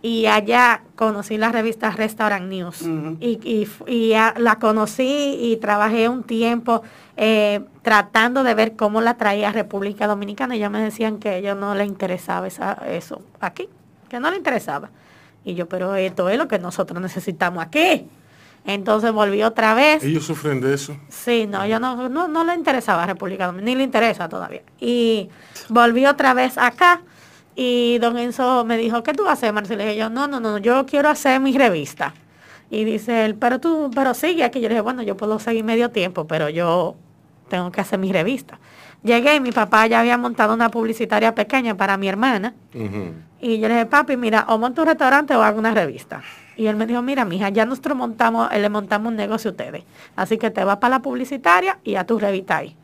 [0.00, 2.82] y allá conocí la revista Restaurant News.
[3.20, 6.82] Y, y, la conocí y trabajé un tiempo
[7.16, 10.56] eh, tratando de ver cómo la traía a República Dominicana.
[10.56, 13.68] Y ya me decían que a ellos no le interesaba eso aquí,
[14.08, 14.90] que no le interesaba.
[15.44, 18.06] Y yo, pero esto es lo que nosotros necesitamos aquí.
[18.64, 20.04] Entonces volví otra vez.
[20.04, 20.96] ¿Ellos sufren de eso?
[21.08, 24.62] Sí, no, yo no, no, le interesaba a República Dominicana, ni le interesa todavía.
[24.78, 25.28] Y
[25.68, 27.02] volví otra vez acá
[27.56, 29.90] y don Enzo me dijo, ¿qué tú vas a hacer, Marcelo?
[29.90, 32.14] Y yo, no, no, no, yo quiero hacer mi revista.
[32.70, 34.60] Y dice él, pero tú, pero sigue aquí.
[34.60, 36.94] Yo le dije, bueno, yo puedo seguir medio tiempo, pero yo
[37.48, 38.58] tengo que hacer mi revista.
[39.02, 42.54] Llegué y mi papá ya había montado una publicitaria pequeña para mi hermana.
[43.40, 46.22] Y yo le dije, papi, mira, o monto un restaurante o hago una revista.
[46.56, 49.84] Y él me dijo, mira, mija, ya nosotros montamos, le montamos un negocio a ustedes.
[50.14, 52.76] Así que te vas para la publicitaria y a tu revista ahí.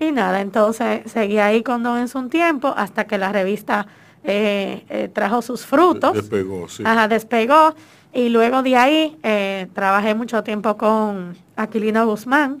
[0.00, 3.86] Y nada, entonces seguí ahí con Don en un tiempo hasta que la revista
[4.22, 6.14] eh, eh, trajo sus frutos.
[6.14, 6.82] Despegó, sí.
[6.84, 7.74] Ajá, despegó.
[8.12, 12.60] Y luego de ahí eh, trabajé mucho tiempo con Aquilino Guzmán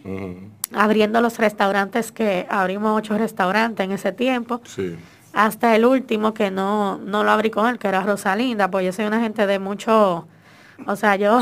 [0.72, 4.60] abriendo los restaurantes que abrimos ocho restaurantes en ese tiempo.
[5.32, 8.92] Hasta el último que no, no lo abrí con él, que era Rosalinda, pues yo
[8.92, 10.26] soy una gente de mucho,
[10.86, 11.40] o sea, yo,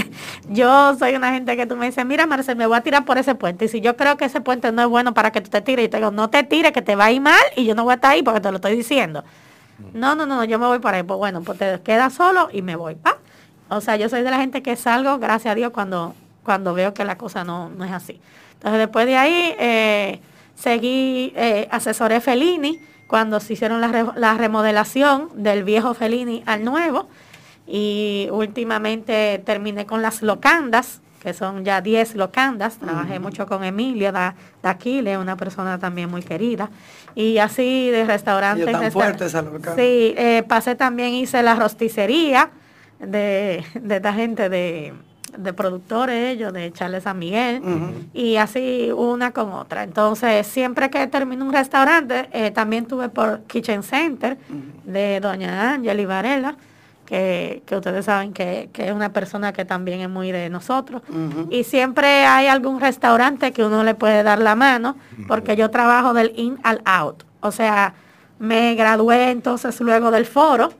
[0.48, 3.18] yo soy una gente que tú me dices, mira Marcel, me voy a tirar por
[3.18, 3.66] ese puente.
[3.66, 5.84] Y si yo creo que ese puente no es bueno para que tú te tires,
[5.84, 7.84] y te digo, no te tires, que te va a ir mal y yo no
[7.84, 9.22] voy a estar ahí porque te lo estoy diciendo.
[9.92, 11.02] No, no, no, yo me voy por ahí.
[11.02, 12.96] Pues bueno, pues te quedas solo y me voy.
[13.68, 16.94] O sea, yo soy de la gente que salgo, gracias a Dios, cuando, cuando veo
[16.94, 18.20] que la cosa no, no es así.
[18.66, 20.20] Entonces después de ahí eh,
[20.56, 27.08] seguí, eh, asesoré Felini cuando se hicieron la, remodelación del viejo Felini al nuevo
[27.64, 32.78] y últimamente terminé con las locandas, que son ya 10 locandas.
[32.78, 34.32] Trabajé mucho con Emilio de,
[34.64, 36.68] Aquile, una persona también muy querida.
[37.14, 38.66] Y así de restaurantes.
[38.66, 39.44] Tan fuerte esa
[39.76, 42.50] sí, eh, pasé también, hice la rosticería
[42.98, 44.92] de, de esta gente de
[45.36, 47.62] de productores ellos, de Charles San Miguel,
[48.14, 49.82] y así una con otra.
[49.82, 54.38] Entonces, siempre que termino un restaurante, eh, también tuve por Kitchen Center
[54.84, 56.56] de doña Angeli Varela,
[57.04, 61.02] que, que ustedes saben que, que, es una persona que también es muy de nosotros.
[61.50, 64.96] Y siempre hay algún restaurante que uno le puede dar la mano,
[65.28, 67.24] porque yo trabajo del in al out.
[67.40, 67.94] O sea,
[68.38, 70.72] me gradué entonces luego del foro,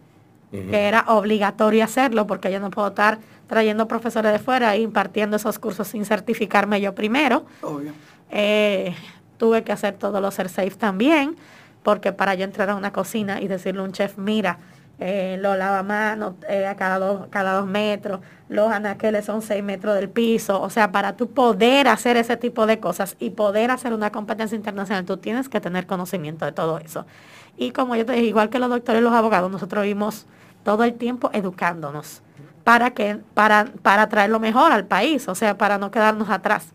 [0.51, 5.37] que era obligatorio hacerlo, porque yo no puedo estar trayendo profesores de fuera e impartiendo
[5.37, 7.47] esos cursos sin certificarme yo primero.
[7.63, 7.93] Obvio.
[8.31, 8.95] Eh,
[9.37, 11.37] tuve que hacer todos los safe también,
[11.83, 14.59] porque para yo entrar a una cocina y decirle a un chef, mira,
[14.99, 19.95] eh, los lavamanos eh, a cada dos, cada dos metros, los anaqueles son seis metros
[19.95, 20.61] del piso.
[20.61, 24.57] O sea, para tú poder hacer ese tipo de cosas y poder hacer una competencia
[24.57, 27.07] internacional, tú tienes que tener conocimiento de todo eso.
[27.59, 30.27] Y como yo te dije, igual que los doctores y los abogados, nosotros vimos
[30.65, 32.23] todo el tiempo educándonos
[32.67, 36.67] para, que, para, para traer lo mejor al país, o sea, para no quedarnos atrás.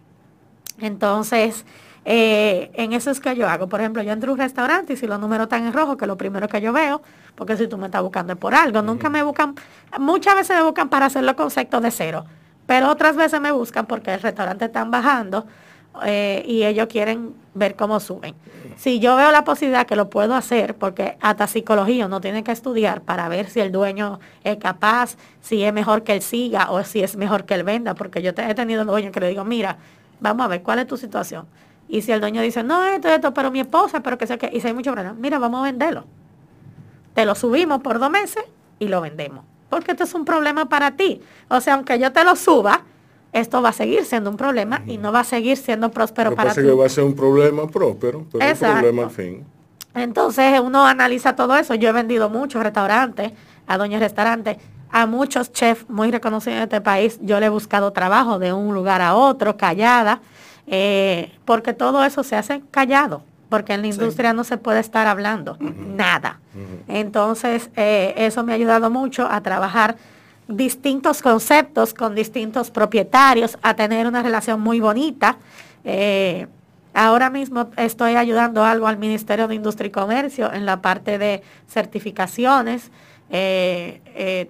[0.80, 1.66] Entonces,
[2.06, 3.68] eh, en eso es que yo hago.
[3.68, 6.06] Por ejemplo, yo entro a un restaurante y si los números están en rojo, que
[6.06, 7.02] es lo primero que yo veo,
[7.36, 8.82] porque si tú me estás buscando es por algo.
[8.82, 9.54] Nunca me buscan,
[10.00, 12.26] muchas veces me buscan para hacer los conceptos de cero,
[12.66, 15.46] pero otras veces me buscan porque el restaurante están bajando
[16.06, 18.36] eh, y ellos quieren ver cómo suben.
[18.78, 22.52] Si yo veo la posibilidad que lo puedo hacer, porque hasta psicología no tiene que
[22.52, 26.84] estudiar para ver si el dueño es capaz, si es mejor que él siga o
[26.84, 29.78] si es mejor que él venda, porque yo he tenido dueños que le digo, mira,
[30.20, 31.46] vamos a ver cuál es tu situación
[31.92, 34.50] y si el dueño dice, no, esto, esto, pero mi esposa, pero que sé que,
[34.54, 36.06] y si hay mucho problema, mira, vamos a venderlo.
[37.14, 38.46] Te lo subimos por dos meses
[38.80, 39.44] y lo vendemos.
[39.70, 41.22] Porque esto es un problema para ti.
[41.50, 42.84] O sea, aunque yo te lo suba,
[43.34, 46.54] esto va a seguir siendo un problema y no va a seguir siendo próspero para
[46.54, 46.62] ti.
[46.62, 49.46] que va a ser un problema próspero, pero un problema al fin.
[49.94, 51.76] Entonces uno analiza todo eso.
[51.76, 53.32] Yo he vendido muchos restaurantes,
[53.68, 54.58] a doña restaurantes,
[54.90, 57.20] a muchos chefs muy reconocidos en este país.
[57.22, 60.22] Yo le he buscado trabajo de un lugar a otro, callada
[60.68, 65.08] eh, porque todo eso se hace callado, porque en la industria no se puede estar
[65.08, 66.40] hablando nada.
[66.88, 69.98] Entonces, eh, eso me ha ayudado mucho a trabajar
[70.52, 75.38] distintos conceptos con distintos propietarios, a tener una relación muy bonita.
[75.84, 76.48] Eh,
[76.94, 81.42] ahora mismo estoy ayudando algo al Ministerio de Industria y Comercio en la parte de
[81.68, 82.92] certificaciones.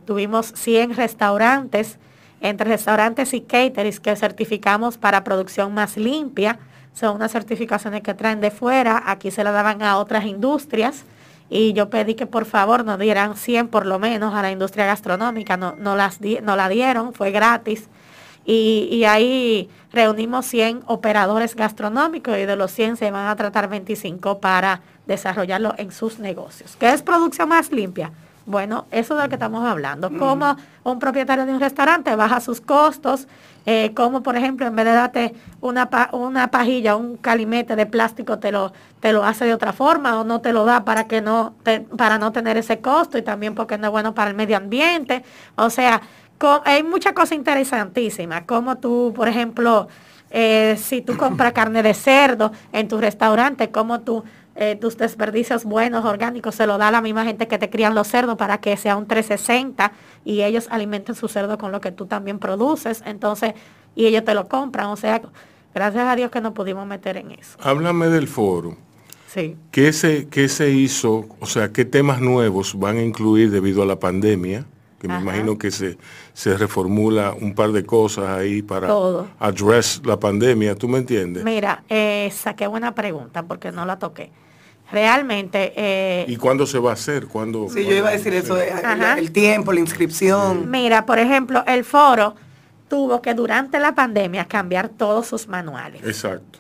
[0.06, 2.00] tuvimos 100 restaurantes
[2.42, 6.60] entre restaurantes y caterings que certificamos para producción más limpia.
[6.94, 11.06] Son unas certificaciones que traen de fuera, aquí se la daban a otras industrias
[11.54, 14.86] y yo pedí que por favor nos dieran 100 por lo menos a la industria
[14.86, 17.90] gastronómica, no, no, las no la dieron, fue gratis.
[18.46, 23.68] Y, y, ahí reunimos 100 operadores gastronómicos y de los 100 se van a tratar
[23.68, 26.76] 25 para desarrollarlo en sus negocios.
[26.80, 28.12] ¿Qué es producción más limpia?
[28.46, 30.10] Bueno, eso de lo que estamos hablando.
[30.18, 33.28] Como un propietario de un restaurante baja sus costos,
[33.66, 38.40] eh, como por ejemplo en vez de darte una, una pajilla, un calimete de plástico,
[38.40, 41.22] te lo, te lo hace de otra forma o no te lo da para que
[41.22, 41.54] no
[41.98, 45.24] para no tener ese costo y también porque no es bueno para el medio ambiente.
[45.56, 46.02] O sea,
[46.66, 49.88] hay mucha cosa interesantísima, como tú, por ejemplo,
[50.32, 54.24] eh, si tú compras carne de cerdo en tu restaurante, como tú
[54.62, 57.96] eh, tus desperdicios buenos, orgánicos, se lo da a la misma gente que te crían
[57.96, 59.92] los cerdos para que sea un 360
[60.24, 63.56] y ellos alimenten su cerdo con lo que tú también produces, entonces,
[63.96, 65.20] y ellos te lo compran, o sea,
[65.74, 67.58] gracias a Dios que nos pudimos meter en eso.
[67.60, 68.78] Háblame del foro.
[69.34, 69.58] Sí.
[69.72, 71.26] ¿Qué se, qué se hizo?
[71.40, 74.66] O sea, ¿qué temas nuevos van a incluir debido a la pandemia?
[75.00, 75.98] Que me imagino que se,
[76.34, 78.90] se reformula un par de cosas ahí para
[79.40, 81.44] address la pandemia, ¿tú me entiendes?
[81.44, 84.30] Mira, esa qué buena pregunta porque no la toqué
[84.92, 85.74] realmente...
[85.76, 87.28] Eh, ¿Y cuándo se va a hacer?
[87.28, 90.70] ¿Cuándo, sí, yo iba a decir eso, el, tiempo, la inscripción.
[90.70, 92.36] Mira, por ejemplo, el foro
[92.88, 96.04] tuvo que durante la pandemia cambiar todos sus manuales.
[96.04, 96.60] Exacto.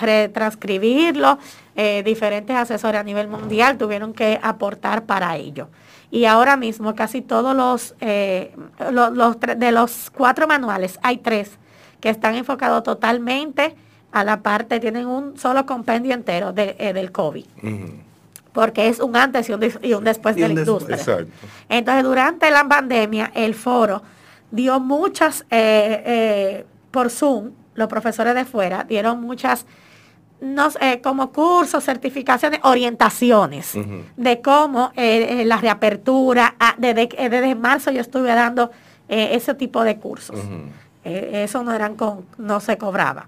[0.00, 1.38] retranscribirlo,
[1.74, 5.68] eh, diferentes asesores a nivel mundial tuvieron que aportar para ello.
[6.12, 8.54] Y ahora mismo casi todos los, eh,
[8.92, 11.58] los de los cuatro manuales, hay tres
[12.00, 13.74] que están enfocados totalmente
[14.14, 17.44] a la parte, tienen un solo compendio entero de, eh, del COVID.
[18.52, 20.98] Porque es un antes y un, después de la industria.
[21.68, 24.02] Entonces, durante la pandemia, el foro
[24.52, 29.66] dio muchas, eh, eh, por Zoom, los profesores de fuera dieron muchas,
[30.40, 30.68] no,
[31.02, 33.72] como cursos, certificaciones, orientaciones
[34.16, 38.70] de cómo la reapertura, ah, desde, desde marzo yo estuve dando
[39.08, 40.38] ese tipo de cursos.
[41.02, 43.26] eso no eran con, no se cobraba.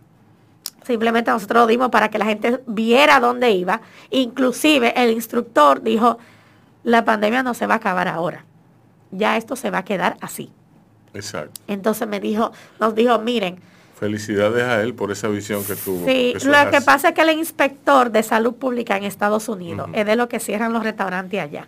[0.86, 3.80] Simplemente nosotros lo dimos para que la gente viera dónde iba.
[4.10, 6.18] Inclusive el instructor dijo,
[6.84, 8.44] la pandemia no se va a acabar ahora.
[9.10, 10.52] Ya esto se va a quedar así.
[11.12, 11.60] Exacto.
[11.66, 13.58] Entonces me dijo, nos dijo, miren.
[13.98, 16.06] Felicidades a él por esa visión que tuvo.
[16.06, 20.06] Sí, lo que pasa es que el inspector de salud pública en Estados Unidos es
[20.06, 21.66] de lo que cierran los restaurantes allá.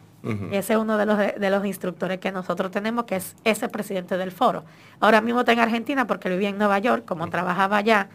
[0.53, 4.17] Ese es uno de los, de los instructores que nosotros tenemos, que es ese presidente
[4.17, 4.63] del foro.
[5.01, 8.09] Ahora mismo está en Argentina porque vivía en Nueva York, como trabajaba allá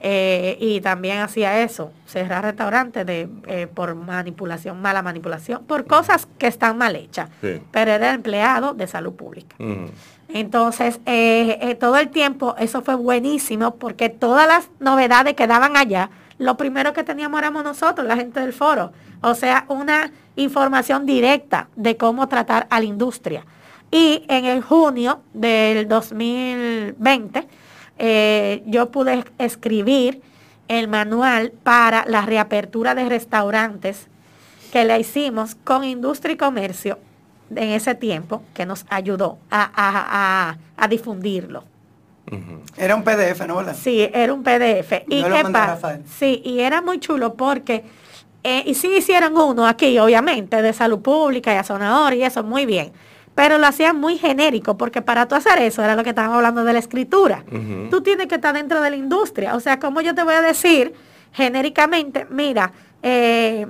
[0.00, 6.28] eh, y también hacía eso, cerrar restaurantes de, eh, por manipulación, mala manipulación, por cosas
[6.38, 7.30] que están mal hechas.
[7.40, 9.56] Pero era empleado de salud pública.
[10.28, 16.10] Entonces, eh, todo el tiempo, eso fue buenísimo porque todas las novedades que daban allá,
[16.38, 18.92] lo primero que teníamos éramos nosotros, la gente del foro.
[19.22, 23.44] O sea, una información directa de cómo tratar a la industria.
[23.90, 27.48] Y en el junio del 2020,
[27.98, 30.22] eh, yo pude escribir
[30.68, 34.08] el manual para la reapertura de restaurantes
[34.72, 36.98] que le hicimos con Industria y Comercio
[37.50, 40.56] en ese tiempo, que nos ayudó a,
[40.90, 41.64] difundirlo.
[42.76, 43.56] Era un PDF, ¿no?
[43.56, 43.76] ¿verdad?
[43.80, 45.04] Sí, era un PDF.
[45.08, 46.00] ¿Y qué pasa?
[46.18, 47.84] Sí, y era muy chulo porque,
[48.42, 52.66] eh, y sí hicieron uno aquí, obviamente, de salud pública y azonador y eso, muy
[52.66, 52.92] bien.
[53.36, 56.64] Pero lo hacían muy genérico, porque para tú hacer eso, era lo que estábamos hablando
[56.64, 57.44] de la escritura,
[57.90, 59.54] tú tienes que estar dentro de la industria.
[59.54, 60.94] O sea, como yo te voy a decir
[61.32, 62.72] genéricamente, mira,
[63.02, 63.66] eh,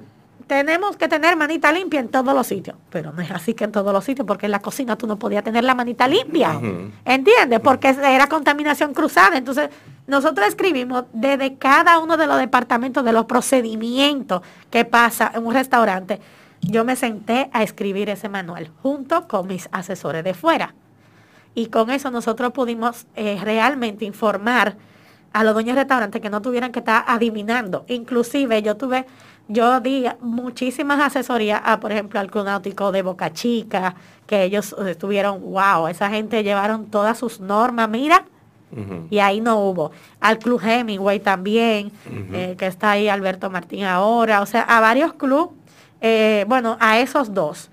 [0.46, 2.76] tenemos que tener manita limpia en todos los sitios.
[2.90, 5.18] Pero no es así que en todos los sitios, porque en la cocina tú no
[5.18, 6.60] podías tener la manita limpia.
[7.04, 7.58] ¿Entiendes?
[7.60, 9.36] Porque era contaminación cruzada.
[9.36, 9.68] Entonces,
[10.06, 15.52] nosotros escribimos desde cada uno de los departamentos de los procedimientos que pasa en un
[15.52, 16.20] restaurante.
[16.68, 20.74] Yo me senté a escribir ese manual junto con mis asesores de fuera.
[21.54, 24.76] Y con eso nosotros pudimos eh, realmente informar
[25.32, 27.84] a los dueños de restaurantes que no tuvieran que estar adivinando.
[27.88, 29.06] Inclusive yo tuve
[29.48, 33.94] yo di muchísimas asesorías a, por ejemplo, al Club Náutico de Boca Chica,
[34.26, 38.24] que ellos estuvieron, wow, esa gente llevaron todas sus normas, mira,
[39.08, 39.92] y ahí no hubo.
[40.20, 41.92] Al Club Hemingway también,
[42.32, 45.54] eh, que está ahí Alberto Martín ahora, o sea, a varios clubes,
[46.00, 47.70] eh, bueno, a esos dos.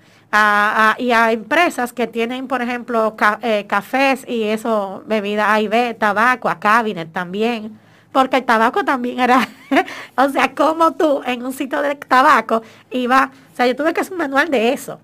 [0.98, 6.48] y a empresas que tienen, por ejemplo, eh, cafés y eso, bebida A y tabaco,
[6.48, 7.78] a Cabinet también
[8.14, 9.48] porque el tabaco también era,
[10.16, 12.62] o sea, como tú en un sitio de tabaco
[12.92, 15.00] iba, o sea, yo tuve que hacer un manual de eso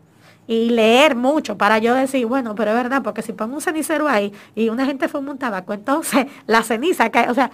[0.46, 4.08] y leer mucho para yo decir, bueno, pero es verdad, porque si pongo un cenicero
[4.08, 7.50] ahí y una gente fuma un tabaco, entonces la ceniza cae, o sea,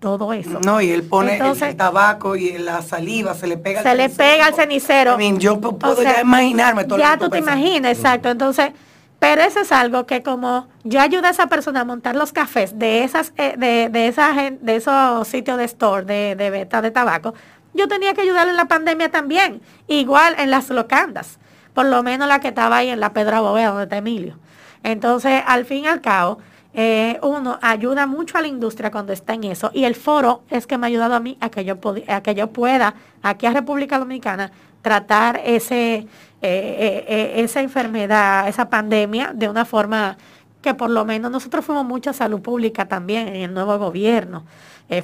[0.00, 0.58] todo eso.
[0.64, 4.46] No, y él pone el tabaco y la saliva, se le pega se le pega
[4.46, 5.18] al cenicero.
[5.38, 8.30] yo puedo ya imaginarme todo Ya tú te imaginas, exacto.
[8.30, 8.72] Entonces,
[9.18, 12.78] pero eso es algo que como yo ayudo a esa persona a montar los cafés
[12.78, 16.90] de esas, eh, de, de, esa, de esos sitios de store, de, de venta de
[16.90, 17.34] tabaco,
[17.74, 19.60] yo tenía que ayudarle en la pandemia también.
[19.86, 21.38] Igual en las locandas.
[21.74, 24.38] Por lo menos la que estaba ahí en la Pedra Bovea, donde está Emilio.
[24.82, 26.38] Entonces, al fin y al cabo,
[26.72, 29.70] eh, uno ayuda mucho a la industria cuando está en eso.
[29.74, 32.34] Y el foro es que me ha ayudado a mí a que yo, a que
[32.34, 34.52] yo pueda, aquí a República Dominicana,
[34.82, 36.06] tratar ese, eh,
[36.42, 40.16] eh, eh, esa enfermedad, esa pandemia, de una forma
[40.62, 44.44] que por lo menos nosotros fuimos mucha salud pública también en el nuevo gobierno.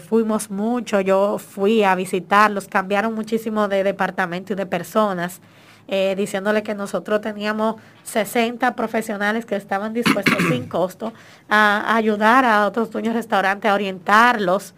[0.08, 5.40] fuimos mucho, yo fui a visitarlos, cambiaron muchísimo de departamento y de personas,
[5.88, 11.12] diciéndole que nosotros teníamos 60 profesionales que estaban dispuestos sin costo
[11.48, 14.74] a, ayudar a otros dueños de restaurantes, a orientarlos.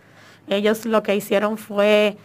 [0.49, 2.17] Ellos lo que hicieron fue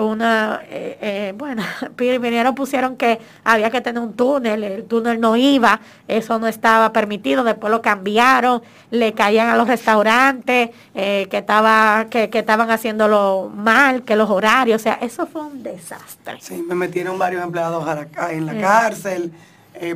[0.00, 1.62] una, eh, eh, bueno,
[1.96, 6.92] primero pusieron que había que tener un túnel, el túnel no iba, eso no estaba
[6.92, 12.70] permitido, después lo cambiaron, le caían a los restaurantes eh, que, estaba, que, que, estaban
[12.70, 16.38] haciéndolo mal, que los horarios, o sea, eso fue un desastre.
[16.40, 17.86] Sí, me metieron varios empleados
[18.30, 19.32] en la cárcel,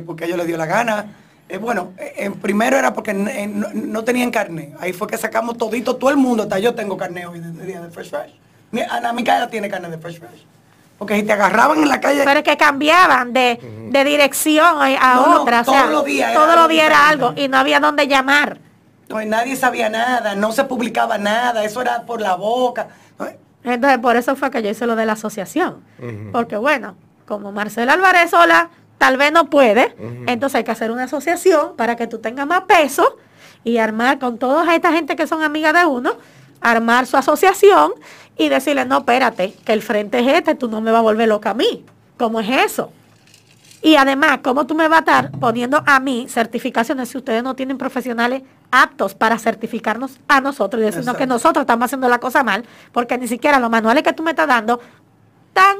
[0.05, 1.05] porque a ellos les dio la gana.
[1.59, 1.91] bueno,
[2.41, 6.59] primero era porque no, tenían carne, ahí fue que sacamos todito, todo el mundo, hasta
[6.59, 8.50] yo tengo carne hoy de, día de Fresh Fresh.
[8.89, 10.45] Ana Micaela tiene carne de Fresh Fresh.
[10.97, 12.21] Porque si te agarraban en la calle.
[12.23, 13.59] Pero es que cambiaban de,
[14.05, 15.63] dirección a, otra.
[15.63, 16.33] todos los días.
[16.33, 18.59] Todos los días era algo y no había dónde llamar.
[19.09, 22.89] No, nadie sabía nada, no se publicaba nada, eso era por la boca.
[23.63, 25.83] Entonces, por eso fue que yo hice lo de la asociación.
[26.31, 26.95] Porque bueno,
[27.25, 29.95] como Marcelo Álvarez sola tal vez no puede,
[30.27, 33.17] entonces hay que hacer una asociación para que tú tengas más peso
[33.63, 36.13] y armar con toda esta gente que son amigas de uno,
[36.61, 37.93] armar su asociación
[38.41, 41.27] y decirle, no, espérate, que el frente es este, tú no me vas a volver
[41.27, 41.85] loca a mí.
[42.17, 42.91] ¿Cómo es eso?
[43.83, 47.55] Y además, ¿cómo tú me vas a estar poniendo a mí certificaciones si ustedes no
[47.55, 52.43] tienen profesionales aptos para certificarnos a nosotros y decirnos que nosotros estamos haciendo la cosa
[52.43, 52.65] mal?
[52.91, 54.79] Porque ni siquiera los manuales que tú me estás dando
[55.53, 55.77] tan,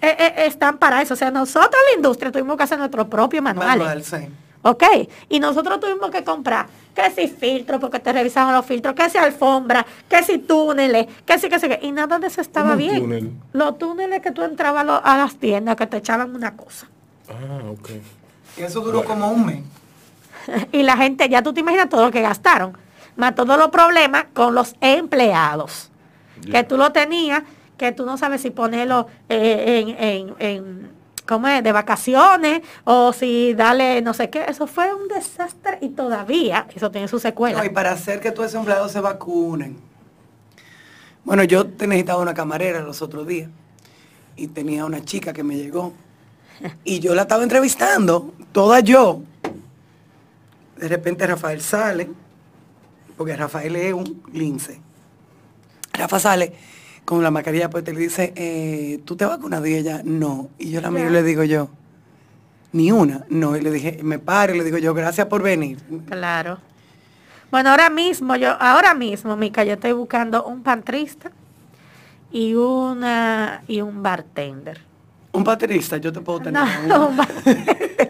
[0.00, 1.14] eh, eh, están para eso.
[1.14, 3.78] O sea, nosotros, la industria, tuvimos que hacer nuestro propio manual.
[3.78, 4.28] manual sí.
[4.62, 4.84] ¿Ok?
[5.28, 9.16] Y nosotros tuvimos que comprar, que si filtros, porque te revisaban los filtros, que si
[9.16, 13.40] alfombra, que si túneles, que si, que si, y nada de eso estaba bien.
[13.52, 16.88] Los túneles que tú entrabas a las tiendas, que te echaban una cosa.
[17.28, 17.90] Ah, ok.
[18.58, 19.62] Y eso duró como un mes.
[20.72, 22.76] y la gente, ya tú te imaginas todo lo que gastaron,
[23.16, 25.90] más todos los problemas con los empleados.
[26.50, 27.42] Que tú lo tenías,
[27.76, 30.99] que tú no sabes si ponerlo eh, en
[31.30, 31.62] ¿cómo es?
[31.62, 34.44] de vacaciones o si dale no sé qué.
[34.48, 37.64] Eso fue un desastre y todavía eso tiene su secuela.
[37.64, 39.78] y para hacer que todos esos empleados se vacunen.
[41.24, 43.48] Bueno, yo necesitaba una camarera los otros días
[44.34, 45.92] y tenía una chica que me llegó
[46.84, 49.22] y yo la estaba entrevistando, toda yo.
[50.78, 52.10] De repente Rafael sale,
[53.16, 54.80] porque Rafael es un lince.
[55.92, 56.52] Rafa sale
[57.10, 59.66] con la mascarilla pues te le dice, eh, ¿tú te vacunas?
[59.66, 60.48] Y ella, no.
[60.58, 61.68] Y yo la miro y le digo yo,
[62.70, 63.26] ni una.
[63.28, 65.80] No, y le dije, me paro y le digo yo, gracias por venir.
[66.08, 66.58] Claro.
[67.50, 71.32] Bueno, ahora mismo, yo, ahora mismo, Mica, yo estoy buscando un pantrista
[72.30, 74.80] y una y un bartender.
[75.32, 76.62] Un baterista, yo te puedo tener.
[76.86, 77.10] No,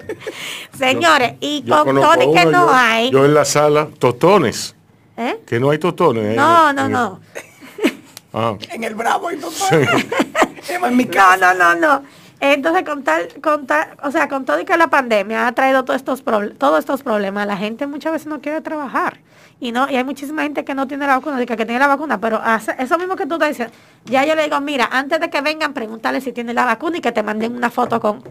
[0.78, 3.10] Señores, y con todo que no hay.
[3.10, 4.76] Yo en la sala, totones.
[5.16, 5.40] ¿Eh?
[5.46, 6.36] Que no hay totones.
[6.36, 7.20] No, no, no.
[8.32, 8.56] Ah.
[8.70, 11.36] En el Bravo en mi casa.
[11.36, 12.02] No, no, no, no.
[12.40, 13.66] Entonces, con tal, con
[14.02, 16.24] o sea, con todo y que la pandemia ha traído todos estos,
[16.56, 19.20] todos estos problemas, la gente muchas veces no quiere trabajar.
[19.62, 21.86] Y no y hay muchísima gente que no tiene la vacuna, que, que tiene la
[21.86, 22.40] vacuna, pero
[22.78, 23.70] eso mismo que tú te dices,
[24.06, 27.00] ya yo le digo, mira, antes de que vengan, pregúntale si tiene la vacuna y
[27.02, 28.22] que te manden una foto con,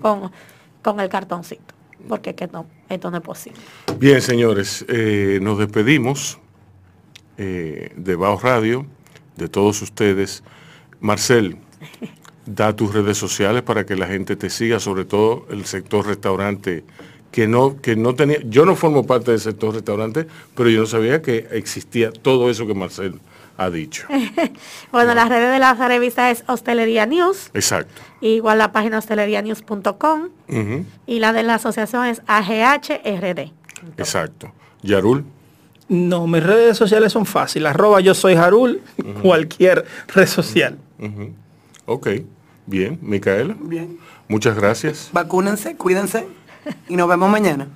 [0.82, 1.76] con, el cartoncito,
[2.08, 3.60] porque que no, esto no es posible.
[4.00, 6.40] Bien, señores, eh, nos despedimos
[7.38, 8.88] eh, de Bao Radio,
[9.40, 10.44] de todos ustedes.
[11.00, 11.58] Marcel,
[12.46, 16.84] da tus redes sociales para que la gente te siga, sobre todo el sector restaurante,
[17.32, 20.86] que no, que no tenía, yo no formo parte del sector restaurante, pero yo no
[20.86, 23.20] sabía que existía todo eso que Marcel
[23.58, 24.08] ha dicho.
[24.92, 27.52] bueno, las redes de la revista es Hostelería News.
[27.54, 28.02] Exacto.
[28.22, 30.30] Igual la página hostelerianews.com
[31.06, 33.52] y la de la asociación es AGHRD.
[33.98, 34.52] Exacto.
[34.82, 35.26] Yarul.
[35.90, 37.72] No, mis redes sociales son fáciles.
[37.72, 38.82] Arroba yo soy Jarul,
[39.22, 40.78] cualquier red social.
[41.86, 42.10] Ok.
[42.68, 43.56] Bien, Micaela.
[43.60, 43.98] Bien.
[44.28, 45.10] Muchas gracias.
[45.12, 46.28] Vacúnense, cuídense
[46.88, 47.68] y nos vemos mañana.